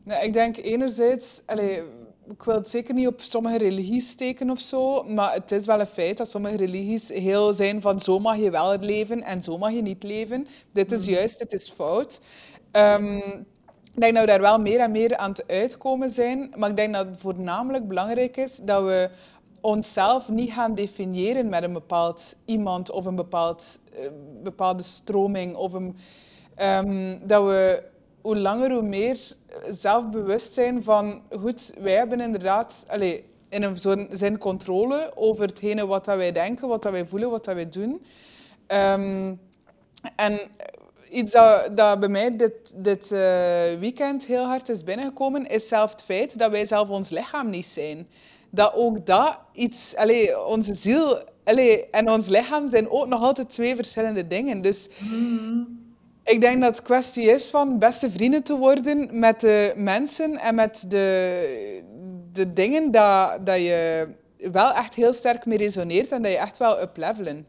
[0.05, 1.43] Ja, ik denk enerzijds...
[1.47, 1.83] Allez,
[2.31, 5.81] ik wil het zeker niet op sommige religies steken of zo, maar het is wel
[5.81, 9.59] een feit dat sommige religies heel zijn van zo mag je wel leven en zo
[9.59, 10.47] mag je niet leven.
[10.73, 11.13] Dit is mm.
[11.13, 12.21] juist, dit is fout.
[12.73, 13.47] Um,
[13.95, 16.77] ik denk dat we daar wel meer en meer aan het uitkomen zijn, maar ik
[16.77, 19.11] denk dat het voornamelijk belangrijk is dat we
[19.61, 24.09] onszelf niet gaan definiëren met een bepaald iemand of een bepaald, uh,
[24.43, 25.57] bepaalde stroming.
[25.57, 25.97] Of een,
[26.57, 27.83] um, dat we
[28.21, 29.19] hoe langer hoe meer
[29.69, 36.05] zelfbewust zijn van, goed, wij hebben inderdaad allez, in een zin controle over hetgene wat
[36.05, 38.05] dat wij denken, wat dat wij voelen, wat dat wij doen.
[38.69, 39.41] Um,
[40.17, 40.41] en
[41.11, 43.19] iets dat, dat bij mij dit, dit uh,
[43.79, 47.67] weekend heel hard is binnengekomen, is zelf het feit dat wij zelf ons lichaam niet
[47.67, 48.09] zijn.
[48.51, 53.51] Dat ook dat iets, allez, onze ziel allez, en ons lichaam zijn ook nog altijd
[53.51, 54.63] twee verschillende dingen.
[54.63, 55.82] Dus mm.
[56.25, 60.55] Ik denk dat het kwestie is van beste vrienden te worden met de mensen en
[60.55, 61.83] met de,
[62.33, 64.09] de dingen dat, dat je
[64.53, 67.47] wel echt heel sterk mee resoneert en dat je echt wel uplevelen.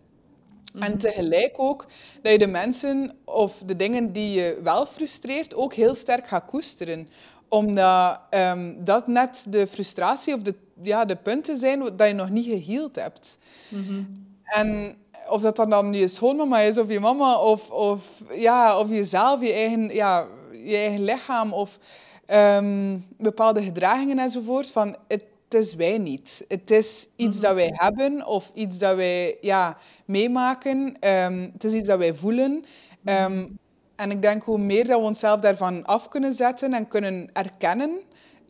[0.80, 0.98] En mhm.
[0.98, 1.86] tegelijk ook
[2.22, 6.46] dat je de mensen of de dingen die je wel frustreert ook heel sterk gaat
[6.46, 7.10] koesteren.
[7.50, 12.30] Omdat um, dat net de frustratie of de, ja, de punten zijn dat je nog
[12.30, 13.38] niet geheeld hebt.
[13.68, 14.98] Mm En
[15.30, 19.54] of dat dan je schoonmama is of je mama of, of, ja, of jezelf, je
[19.54, 21.78] eigen, ja, je eigen lichaam of
[22.28, 24.72] um, bepaalde gedragingen enzovoort.
[24.72, 26.46] Van, het is wij niet.
[26.48, 30.98] Het is iets dat wij hebben of iets dat wij ja, meemaken.
[31.00, 32.66] Um, het is iets dat wij voelen.
[33.06, 33.58] Um,
[33.96, 38.00] en ik denk hoe meer dat we onszelf daarvan af kunnen zetten en kunnen erkennen,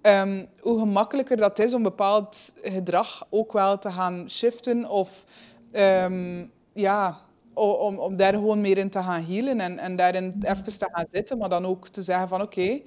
[0.01, 5.25] um, hoe gemakkelijker dat is om bepaald gedrag ook wel te gaan shiften of
[5.71, 7.19] um, ja,
[7.53, 11.05] om, om daar gewoon meer in te gaan healen en, en daarin even te gaan
[11.11, 12.81] zitten, maar dan ook te zeggen van oké,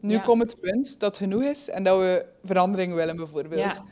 [0.00, 3.60] nu komt het punt dat genoeg is en dat we verandering willen bijvoorbeeld.
[3.60, 3.84] Ja,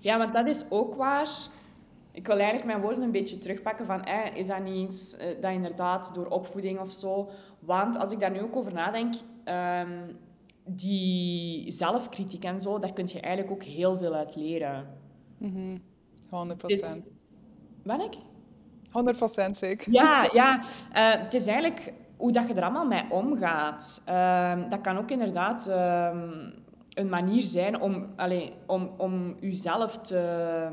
[0.00, 1.28] ja want dat is ook waar.
[2.12, 5.40] Ik wil eigenlijk mijn woorden een beetje terugpakken van eh, is dat niet iets uh,
[5.40, 7.30] dat inderdaad door opvoeding of zo...
[7.58, 10.18] Want als ik daar nu ook over nadenk, um,
[10.64, 14.86] die zelfkritiek en zo, daar kun je eigenlijk ook heel veel uit leren.
[15.38, 15.82] Mm -hmm.
[16.28, 17.04] 100 procent.
[17.82, 18.14] Wat ik?
[19.48, 19.92] 100% zeker.
[19.92, 20.58] Ja, ja.
[20.58, 24.02] Uh, het is eigenlijk hoe dat je er allemaal mee omgaat.
[24.08, 26.10] Uh, dat kan ook inderdaad uh,
[26.94, 30.68] een manier zijn om, allez, om, om jezelf te...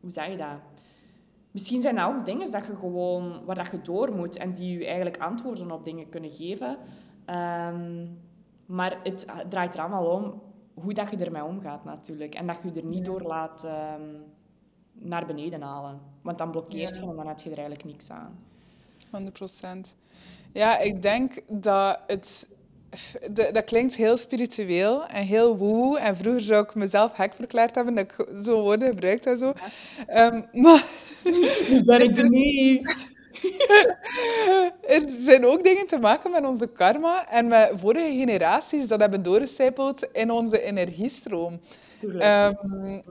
[0.00, 0.58] Hoe zeg je dat?
[1.50, 4.78] Misschien zijn dat ook dingen dat je gewoon, waar dat je door moet en die
[4.78, 6.76] je eigenlijk antwoorden op dingen kunnen geven.
[7.24, 8.06] Ehm,
[8.66, 10.42] maar het draait er allemaal om
[10.74, 12.34] hoe dat je ermee omgaat natuurlijk.
[12.34, 14.14] En dat je er niet door laat ehm,
[15.02, 16.00] naar beneden halen.
[16.22, 18.38] Want dan blokkeert je en dan heb je er eigenlijk niks aan.
[19.10, 19.96] 100 procent.
[20.52, 22.48] Ja, ik denk dat het...
[23.52, 25.98] dat klinkt heel spiritueel en heel woe.
[25.98, 29.52] En vroeger zou ik mezelf hek verklaard hebben dat ik zo'n woorden gebruikt en zo.
[30.08, 30.84] Um, maar...
[31.84, 33.10] ben ik er niet.
[34.96, 39.22] er zijn ook dingen te maken met onze karma en met vorige generaties dat hebben
[39.22, 41.60] doorgecijpeld in onze energiestroom.
[42.02, 43.02] Um,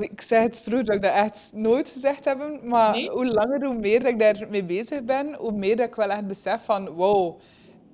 [0.00, 3.78] ik zeg het vroeger dat ik dat echt nooit gezegd heb, maar hoe langer, hoe
[3.78, 7.38] meer dat ik daarmee bezig ben, hoe meer dat ik wel echt besef van, wow,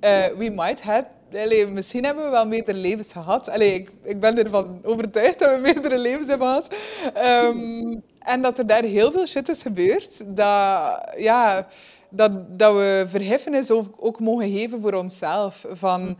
[0.01, 3.49] uh, we might have, allee, misschien hebben we wel meerdere levens gehad.
[3.49, 6.75] Allee, ik, ik ben ervan overtuigd dat we meerdere levens hebben gehad.
[7.45, 11.67] Um, en dat er daar heel veel shit is gebeurd, dat, ja,
[12.13, 15.65] dat, dat we vergiffenis ook, ook mogen geven voor onszelf.
[15.69, 16.17] Van,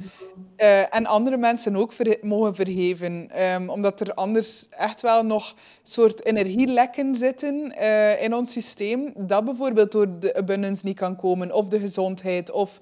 [0.57, 3.29] eh, en andere mensen ook ver, mogen vergeven.
[3.31, 9.13] Ehm, omdat er anders echt wel nog soort energielekken zitten uh, in ons systeem.
[9.17, 11.55] Dat bijvoorbeeld door de abundance niet kan komen.
[11.55, 12.51] Of de gezondheid.
[12.51, 12.79] Of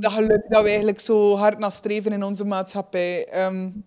[0.00, 3.44] dat geluk dat we eigenlijk zo hard naar streven in onze maatschappij.
[3.46, 3.84] Um,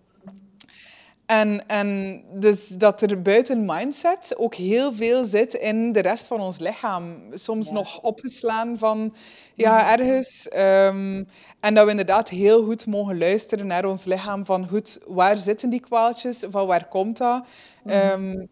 [1.26, 6.40] en, en dus dat er buiten mindset ook heel veel zit in de rest van
[6.40, 7.22] ons lichaam.
[7.34, 9.14] Soms nog opgeslaan van
[9.54, 10.00] ja, mhm.
[10.00, 10.48] ergens.
[10.56, 11.28] Um,
[11.60, 14.46] en dat we inderdaad heel goed mogen luisteren naar ons lichaam.
[14.46, 16.44] Van goed, waar zitten die kwaaltjes?
[16.50, 17.46] Van waar komt dat?
[17.86, 18.48] Um,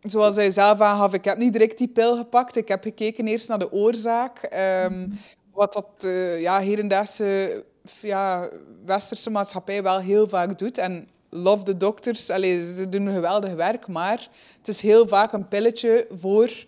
[0.00, 2.56] zoals hij zelf aangaf, ik heb niet direct die pil gepakt.
[2.56, 4.50] Ik heb gekeken eerst naar de oorzaak.
[4.84, 5.18] Um,
[5.52, 7.64] wat dat uh, ja, hedendaagse
[8.00, 8.48] ja,
[8.84, 10.78] westerse maatschappij wel heel vaak doet.
[10.78, 12.30] En love de dokters.
[12.30, 16.64] Allee, ze doen geweldig werk, maar het is heel vaak een pilletje voor,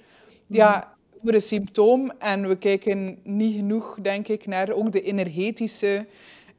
[0.46, 2.10] ja, voor een symptoom.
[2.18, 6.06] En we kijken niet genoeg, denk ik, naar ook de energetische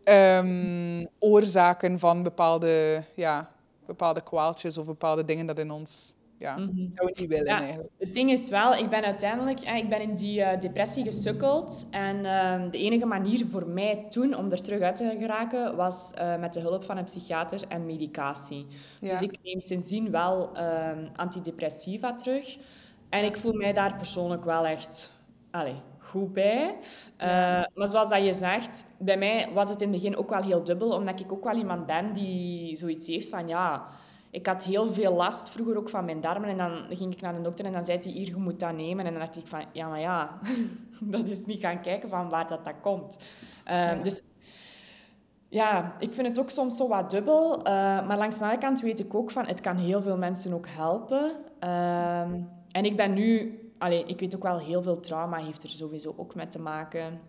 [0.03, 3.49] um, oorzaken van bepaalde, ja,
[3.85, 7.59] bepaalde kwaaltjes of bepaalde dingen dat in ons ja, mm dat we niet willen ja,
[7.59, 7.89] eigenlijk.
[7.97, 11.87] Het ding is wel, ik ben uiteindelijk ik ben in die uh, depressie gesukkeld.
[11.91, 16.13] En uh, de enige manier voor mij toen om er terug uit te geraken, was
[16.17, 18.67] uh, met de hulp van een psychiater en medicatie.
[18.99, 19.09] Ja.
[19.09, 22.57] Dus ik neem sindsdien wel ehm, antidepressiva terug.
[23.09, 25.11] En ik voel mij daar persoonlijk wel echt
[25.51, 26.77] allez, goed bij.
[27.17, 27.69] Ja.
[27.73, 30.63] maar zoals dat je zegt, bij mij was het in het begin ook wel heel
[30.63, 33.87] dubbel, omdat ik ook wel iemand ben die zoiets heeft van ja
[34.31, 36.49] ik had heel veel last vroeger ook van mijn darmen.
[36.49, 38.75] En dan ging ik naar de dokter en dan zei hij, hier, je moet dat
[38.75, 39.05] nemen.
[39.05, 40.39] En dan dacht ik van, ja, maar ja,
[40.99, 43.17] dat is niet gaan kijken van waar dat, dat komt.
[43.67, 44.23] Uh, Dus
[45.49, 47.57] ja, ik vind het ook soms zo wat dubbel.
[47.57, 47.63] Uh,
[48.07, 50.67] maar langs de andere kant weet ik ook van, het kan heel veel mensen ook
[50.67, 51.31] helpen.
[51.63, 52.21] Uh,
[52.71, 53.55] en ik ben nu...
[53.77, 57.19] Allee, ik weet ook wel, heel veel trauma heeft er sowieso ook mee te maken.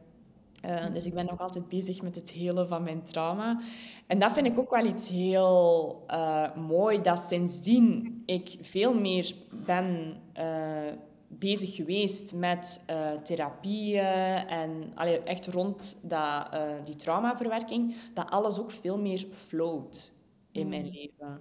[0.67, 3.61] Uh, dus ik ben nog altijd bezig met het hele van mijn trauma.
[4.07, 9.35] En dat vind ik ook wel iets heel uh, mooi, dat sindsdien ik veel meer
[9.65, 10.93] ben uh,
[11.29, 12.85] bezig geweest met
[13.23, 16.49] therapieën en allee, echt rond dat,
[16.85, 20.13] die traumaverwerking, dat alles ook veel meer float
[20.53, 20.91] in mijn mm.
[20.93, 21.41] leven.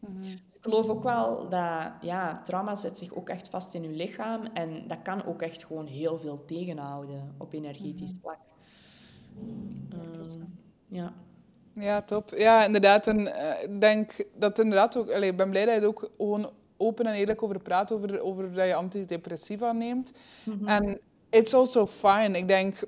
[0.00, 0.32] Mm -hmm.
[0.32, 4.44] Ik geloof ook wel dat ja, trauma zet zich ook echt vast in je lichaam
[4.44, 8.38] en dat kan ook echt gewoon heel veel tegenhouden op energetisch vlak.
[9.90, 10.40] Ehm,
[10.88, 11.12] ja.
[11.74, 12.32] Ja, top.
[12.36, 13.06] Ja, inderdaad.
[13.06, 15.10] En uh, ik denk dat inderdaad ook...
[15.10, 18.20] Allee, ik ben blij dat je er ook gewoon open en eerlijk over praat, over,
[18.20, 20.12] over dat je antidepressiva neemt.
[20.44, 20.68] Mhm.
[20.68, 22.38] En it's also fine.
[22.38, 22.82] Ik denk,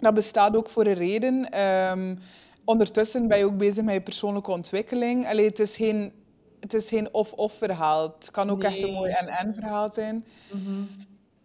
[0.00, 1.60] dat bestaat ook voor een reden.
[1.90, 2.18] Um,
[2.64, 5.28] ondertussen ben je ook bezig met je persoonlijke ontwikkeling.
[5.28, 6.12] Allee, het is geen,
[6.60, 8.14] het is geen of-of verhaal.
[8.18, 10.26] Het kan ook echt een mooi en-en verhaal zijn.
[10.52, 10.88] Mm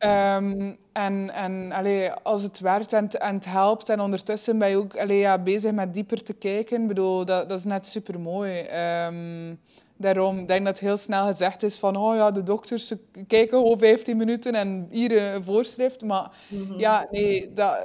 [0.05, 4.75] Um, en en allee, als het werkt en, en het helpt, en ondertussen ben je
[4.75, 8.59] ook allee, ja, bezig met dieper te kijken, bedoel, dat, dat is net super mooi.
[8.59, 9.55] Um, ehm,
[9.97, 12.93] daarom denk ik dat heel snel gezegd is van, oh ja, de dokters
[13.27, 16.03] kijken gewoon 15 minuten en hier een voorschrift.
[16.03, 16.79] Maar mm -hmm.
[16.79, 17.79] ja, nee, dat,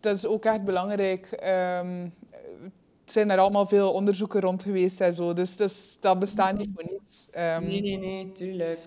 [0.00, 1.28] dat is ook echt belangrijk.
[1.32, 2.12] Um,
[3.04, 6.70] er zijn er allemaal veel onderzoeken rond geweest en zo, dus, dus dat bestaat niet
[6.74, 7.28] voor niets.
[7.30, 8.78] Um, nee, nee, nee, tuurlijk.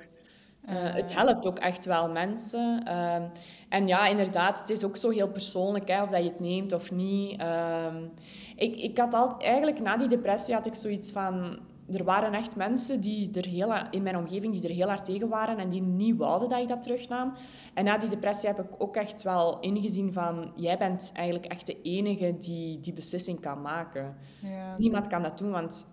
[0.70, 2.84] Uh, het helpt ook echt wel mensen.
[2.88, 3.16] Uh,
[3.70, 6.72] en ja, inderdaad, het is ook zo heel persoonlijk hè, of dat je het neemt
[6.72, 7.42] of niet.
[7.42, 7.94] Uh,
[8.56, 11.60] ik, ik had altijd, eigenlijk na die depressie had ik zoiets van...
[11.92, 15.28] Er waren echt mensen die er heel, in mijn omgeving die er heel hard tegen
[15.28, 17.34] waren en die niet wouden dat ik dat terugnam.
[17.74, 20.52] En na die depressie heb ik ook echt wel ingezien van...
[20.56, 24.16] Jij bent eigenlijk echt de enige die die beslissing kan maken.
[24.42, 25.86] Ja, Niemand kan dat doen, want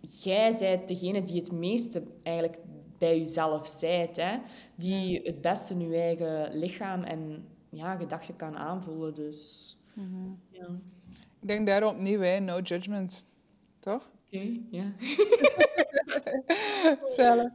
[0.00, 2.58] jij bent degene die het meeste eigenlijk
[2.98, 4.16] bij jezelf zijt.
[4.16, 4.38] Hè?
[4.74, 9.14] Die het beste in je eigen lichaam en ja, gedachten kan aanvoelen.
[9.14, 10.30] Dus, mhm.
[10.50, 10.66] ja.
[11.40, 13.24] Ik denk daarom opnieuw, hè, no judgment.
[13.80, 14.10] Toch?
[14.26, 14.92] Oké, ja.
[17.16, 17.48] Zelf.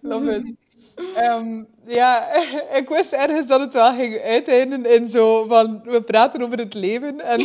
[0.00, 0.54] Love it.
[0.96, 1.66] Um,
[2.00, 2.34] ja,
[2.80, 6.74] ik wist ergens dat het wel ging uiteinden in zo van, we praten over het
[6.74, 7.20] leven.
[7.20, 7.40] En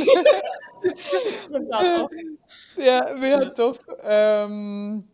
[2.75, 3.77] ja, mega tof.
[4.05, 5.09] Um,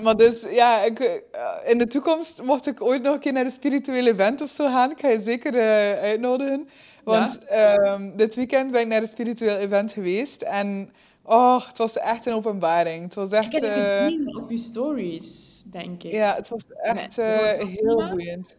[0.00, 3.44] maar dus, ja, ik, eh, in de toekomst, mocht ik ooit nog een keer naar
[3.44, 6.68] een spiritueel event of zo gaan, ik ga je zeker uh, uitnodigen.
[7.04, 7.92] Want ja?
[7.92, 12.26] um, dit weekend ben ik naar een spiritueel event geweest en oh, het was echt
[12.26, 13.04] een openbaring.
[13.04, 13.52] Het was echt...
[13.52, 16.10] Ik heb het uh, gezien op je stories, denk ik.
[16.12, 17.26] Ja, het was echt uh,
[17.58, 18.56] heel boeiend.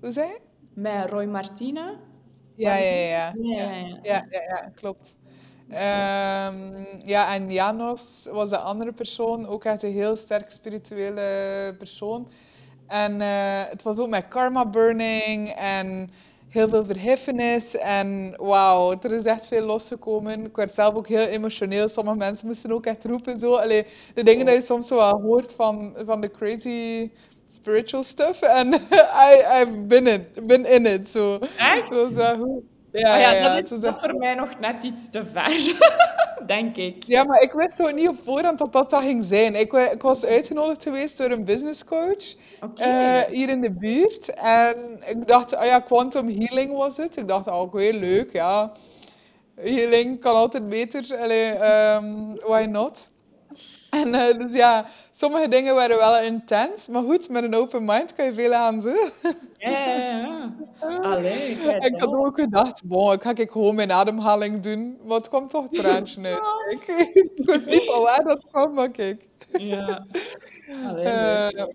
[0.00, 0.38] Hoe zei je?
[0.74, 1.94] Met Roy Martina?
[2.54, 3.06] Ja, ja, ja.
[3.08, 3.98] Ja, ja, ja.
[4.02, 5.16] ja, ja, ja klopt.
[5.70, 12.28] Um, ja, en Janos was de andere persoon, ook echt een heel sterk spirituele persoon.
[12.86, 16.10] En uh, het was ook met karma burning en
[16.48, 17.76] heel veel verheffenis.
[17.76, 20.44] En wauw, er is echt veel losgekomen.
[20.44, 21.88] Ik werd zelf ook heel emotioneel.
[21.88, 23.38] Sommige mensen moesten ook echt roepen.
[23.38, 23.54] Zo.
[23.54, 27.10] Allee, de dingen die je soms zo wel hoort van, van de crazy
[27.46, 28.40] spiritual stuff.
[28.40, 28.74] En
[29.28, 31.08] I, I've been, it, been in it.
[31.08, 31.38] So.
[31.58, 31.92] Echt?
[31.92, 35.24] Zo, zo, ja, oh ja, ja, dat is, dat voor mij nog net iets te
[35.32, 35.76] ver,
[36.46, 37.04] denk ik.
[37.06, 39.54] Ja, maar ik wist zo niet op voorhand dat dat, dat ging zijn.
[39.54, 42.34] Ik, ik was uitgenodigd geweest door een business coach
[42.64, 43.20] okay.
[43.20, 44.34] uh, hier in de buurt.
[44.34, 47.16] En ik dacht, oh ja, quantum healing was het.
[47.16, 48.72] Ik dacht, oh, oké, leuk, ja.
[49.54, 51.16] Healing kan altijd beter.
[51.18, 51.52] Allee,
[51.94, 53.10] um, why not?
[53.90, 56.88] En uh, dus ja, sommige dingen waren wel intens.
[56.88, 58.82] Maar goed, met een open mind kan je veel aan
[59.58, 59.89] ja.
[61.20, 64.98] Allee, ik had ook gedacht, bon, ik ga ik gewoon mijn ademhaling doen.
[65.04, 66.72] Maar het kwam toch traantje uit.
[66.72, 69.28] Ik, ik wist niet van waar dat kwam, maar kijk.
[69.52, 70.06] Ja.
[70.86, 71.66] Allee, uh,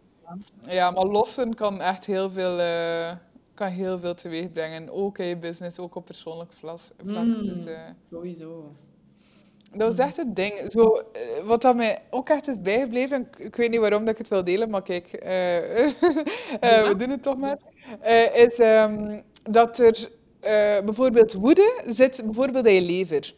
[0.68, 3.12] ja, maar lossen kan echt heel veel, uh,
[3.54, 4.90] kan heel veel teweeg brengen.
[4.90, 6.80] Ook in je business, ook op persoonlijk vlak.
[7.04, 7.78] Mm, dus, uh,
[8.10, 8.76] sowieso.
[9.72, 10.54] Dat was echt het ding.
[10.68, 14.18] Zo, eh, wat dat mij ook echt is bijgebleven, ik weet niet waarom dat ik
[14.18, 17.58] het wil delen, maar kijk, uh, uh, we doen het toch maar,
[18.34, 20.10] is um, dat er
[20.86, 23.34] bijvoorbeeld woede zit bijvoorbeeld in je lever.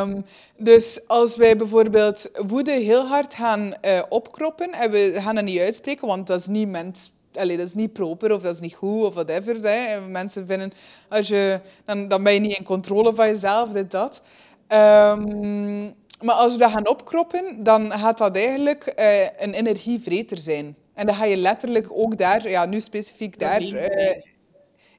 [0.00, 0.24] Um,
[0.56, 3.74] dus als wij bijvoorbeeld woede heel hard gaan
[4.08, 7.74] opkroppen en we gaan dat niet uitspreken, want dat is niet mens Allee, dat is
[7.74, 9.60] niet proper of dat is niet goed of whatever.
[9.62, 10.00] Hè.
[10.00, 10.72] Mensen vinden,
[11.08, 14.22] als je, dan, dan ben je niet in controle van jezelf, dit, dat.
[14.68, 20.76] Um, maar als we dat gaan opkroppen, dan gaat dat eigenlijk uh, een energievreter zijn.
[20.94, 23.62] En dan ga je letterlijk ook daar, ja, nu specifiek daar.
[23.62, 24.16] Uh,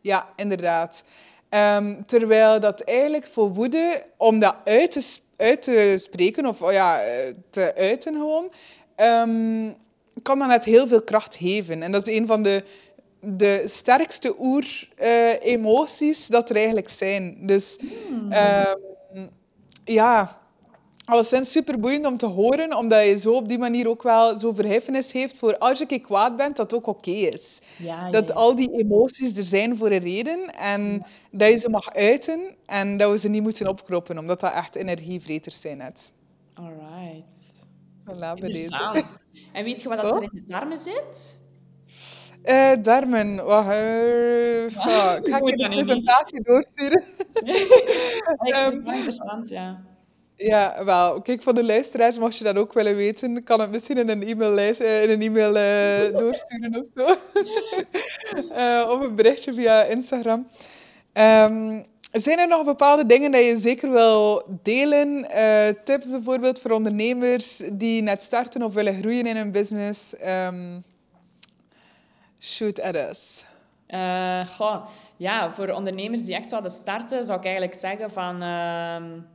[0.02, 1.04] ja, inderdaad.
[1.49, 6.72] Um, terwijl dat eigenlijk voor woede, om dat uit te, uit te spreken of oh
[6.72, 8.52] ja, eh, te uiten gewoon,
[8.95, 9.76] um,
[10.22, 11.84] kan dat net heel veel kracht geven.
[11.84, 12.64] En dat is een van de,
[13.20, 17.38] de sterkste oer-emoties dat er eigenlijk zijn.
[17.41, 17.76] Dus
[18.08, 18.30] hmm
[19.84, 20.41] ja,
[21.06, 24.54] alleszins super boeiend om te horen, omdat je zo op die manier ook wel zo
[24.54, 27.60] verheffenis heeft voor als je kwaad bent, dat het ook oké is.
[27.78, 31.70] Ja, ja, dat al die emoties er zijn voor een reden en dat je ze
[31.70, 36.14] mag uiten en dat we ze niet moeten opkroppen, omdat dat echt energievreters zijn net.
[36.54, 37.39] Alright.
[38.06, 39.04] Voilà, bij deze.
[39.54, 41.39] En weet je wat dat er in de darmen zit?
[42.45, 43.68] Uh, darmen, wacht.
[43.68, 47.04] Uh, ga ik een presentatie doorsturen?
[48.54, 49.91] dat is wel interessant, ja.
[50.42, 51.22] Ja, wel.
[51.22, 54.24] Kijk, voor de luisteraars, mocht je dat ook willen weten, kan het misschien in een
[54.24, 54.58] e-mail,
[55.04, 57.16] in een e-mail uh, doorsturen of zo.
[58.50, 60.48] uh, of een berichtje via Instagram.
[61.14, 65.28] Um, zijn er nog bepaalde dingen die je zeker wil delen?
[65.84, 70.16] Tips bijvoorbeeld voor ondernemers die net starten of willen groeien in hun business?
[70.28, 70.84] Um,
[72.39, 73.44] Shoot at us.
[74.58, 74.86] Goh,
[75.18, 78.44] ja, voor ondernemers die echt zouden starten, zou ik eigenlijk zeggen van...
[78.44, 79.31] Uh,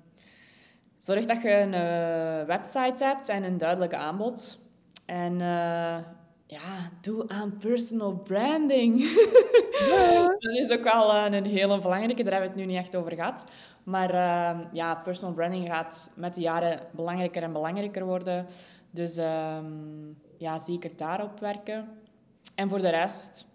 [1.06, 4.58] zorg dat je een uh, website hebt en een duidelijk aanbod.
[5.06, 5.98] En uh,
[6.46, 8.98] ja, doe aan personal branding.
[10.38, 13.12] dat is ook wel een hele belangrijke, daar hebben we het nu niet echt over
[13.12, 13.44] gehad.
[13.84, 18.46] Maar ehm, ja, personal branding gaat met de jaren belangrijker en belangrijker worden.
[18.90, 19.66] Dus ehm,
[20.38, 21.88] ja, zeker daarop werken.
[22.54, 23.46] En voor de rest,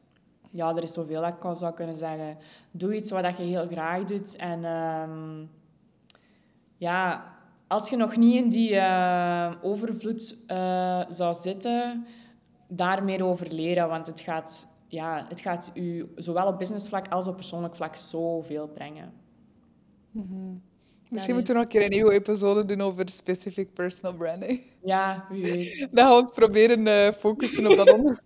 [0.51, 2.37] ja, er is zoveel dat ik zou kunnen zeggen.
[2.71, 4.35] Doe iets wat je heel graag doet.
[4.35, 5.49] En um,
[6.77, 7.31] ja,
[7.71, 12.05] als je nog niet in die uh, overvloed uh, zou zitten,
[12.67, 13.87] daar meer over leren.
[13.87, 18.67] Want het gaat, ja, het gaat u zowel op businessvlak als op persoonlijk vlak zoveel
[18.67, 19.13] brengen.
[20.11, 20.61] Mm -hmm.
[21.09, 24.61] Misschien moeten we nog een keer een nieuwe episode doen over specific personal branding.
[24.83, 25.87] Ja, wie weet.
[25.91, 28.21] Dan gaan we ons proberen uh, focussen op dat onderwerp.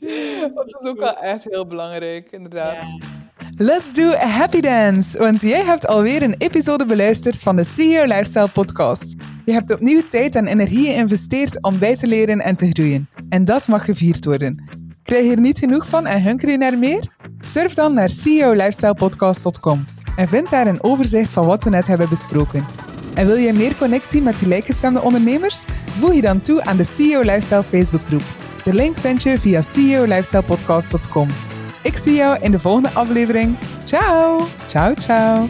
[0.54, 2.86] Dat is ook wel echt heel belangrijk, inderdaad.
[3.56, 8.04] Let's do a happy dance, want jij hebt alweer een episode beluisterd van de CEO
[8.04, 9.14] Lifestyle podcast.
[9.44, 13.08] Je hebt opnieuw tijd en energie geïnvesteerd om bij te leren en te groeien.
[13.28, 14.62] En dat mag gevierd worden.
[15.02, 17.08] Krijg je er niet genoeg van en hunker je naar meer?
[17.40, 19.84] Surf dan naar ceolifestylepodcast.com
[20.16, 22.66] en vind daar een overzicht van wat we net hebben besproken.
[23.14, 25.64] En wil je meer connectie met gelijkgestemde ondernemers?
[25.98, 28.24] Voeg je dan toe aan de CEO Lifestyle Facebookgroep.
[28.64, 31.28] De link vind je via ceolifestylepodcast.com.
[31.84, 33.56] Ik zie jou in de volgende aflevering.
[33.84, 34.46] Ciao!
[34.66, 35.48] Ciao, ciao!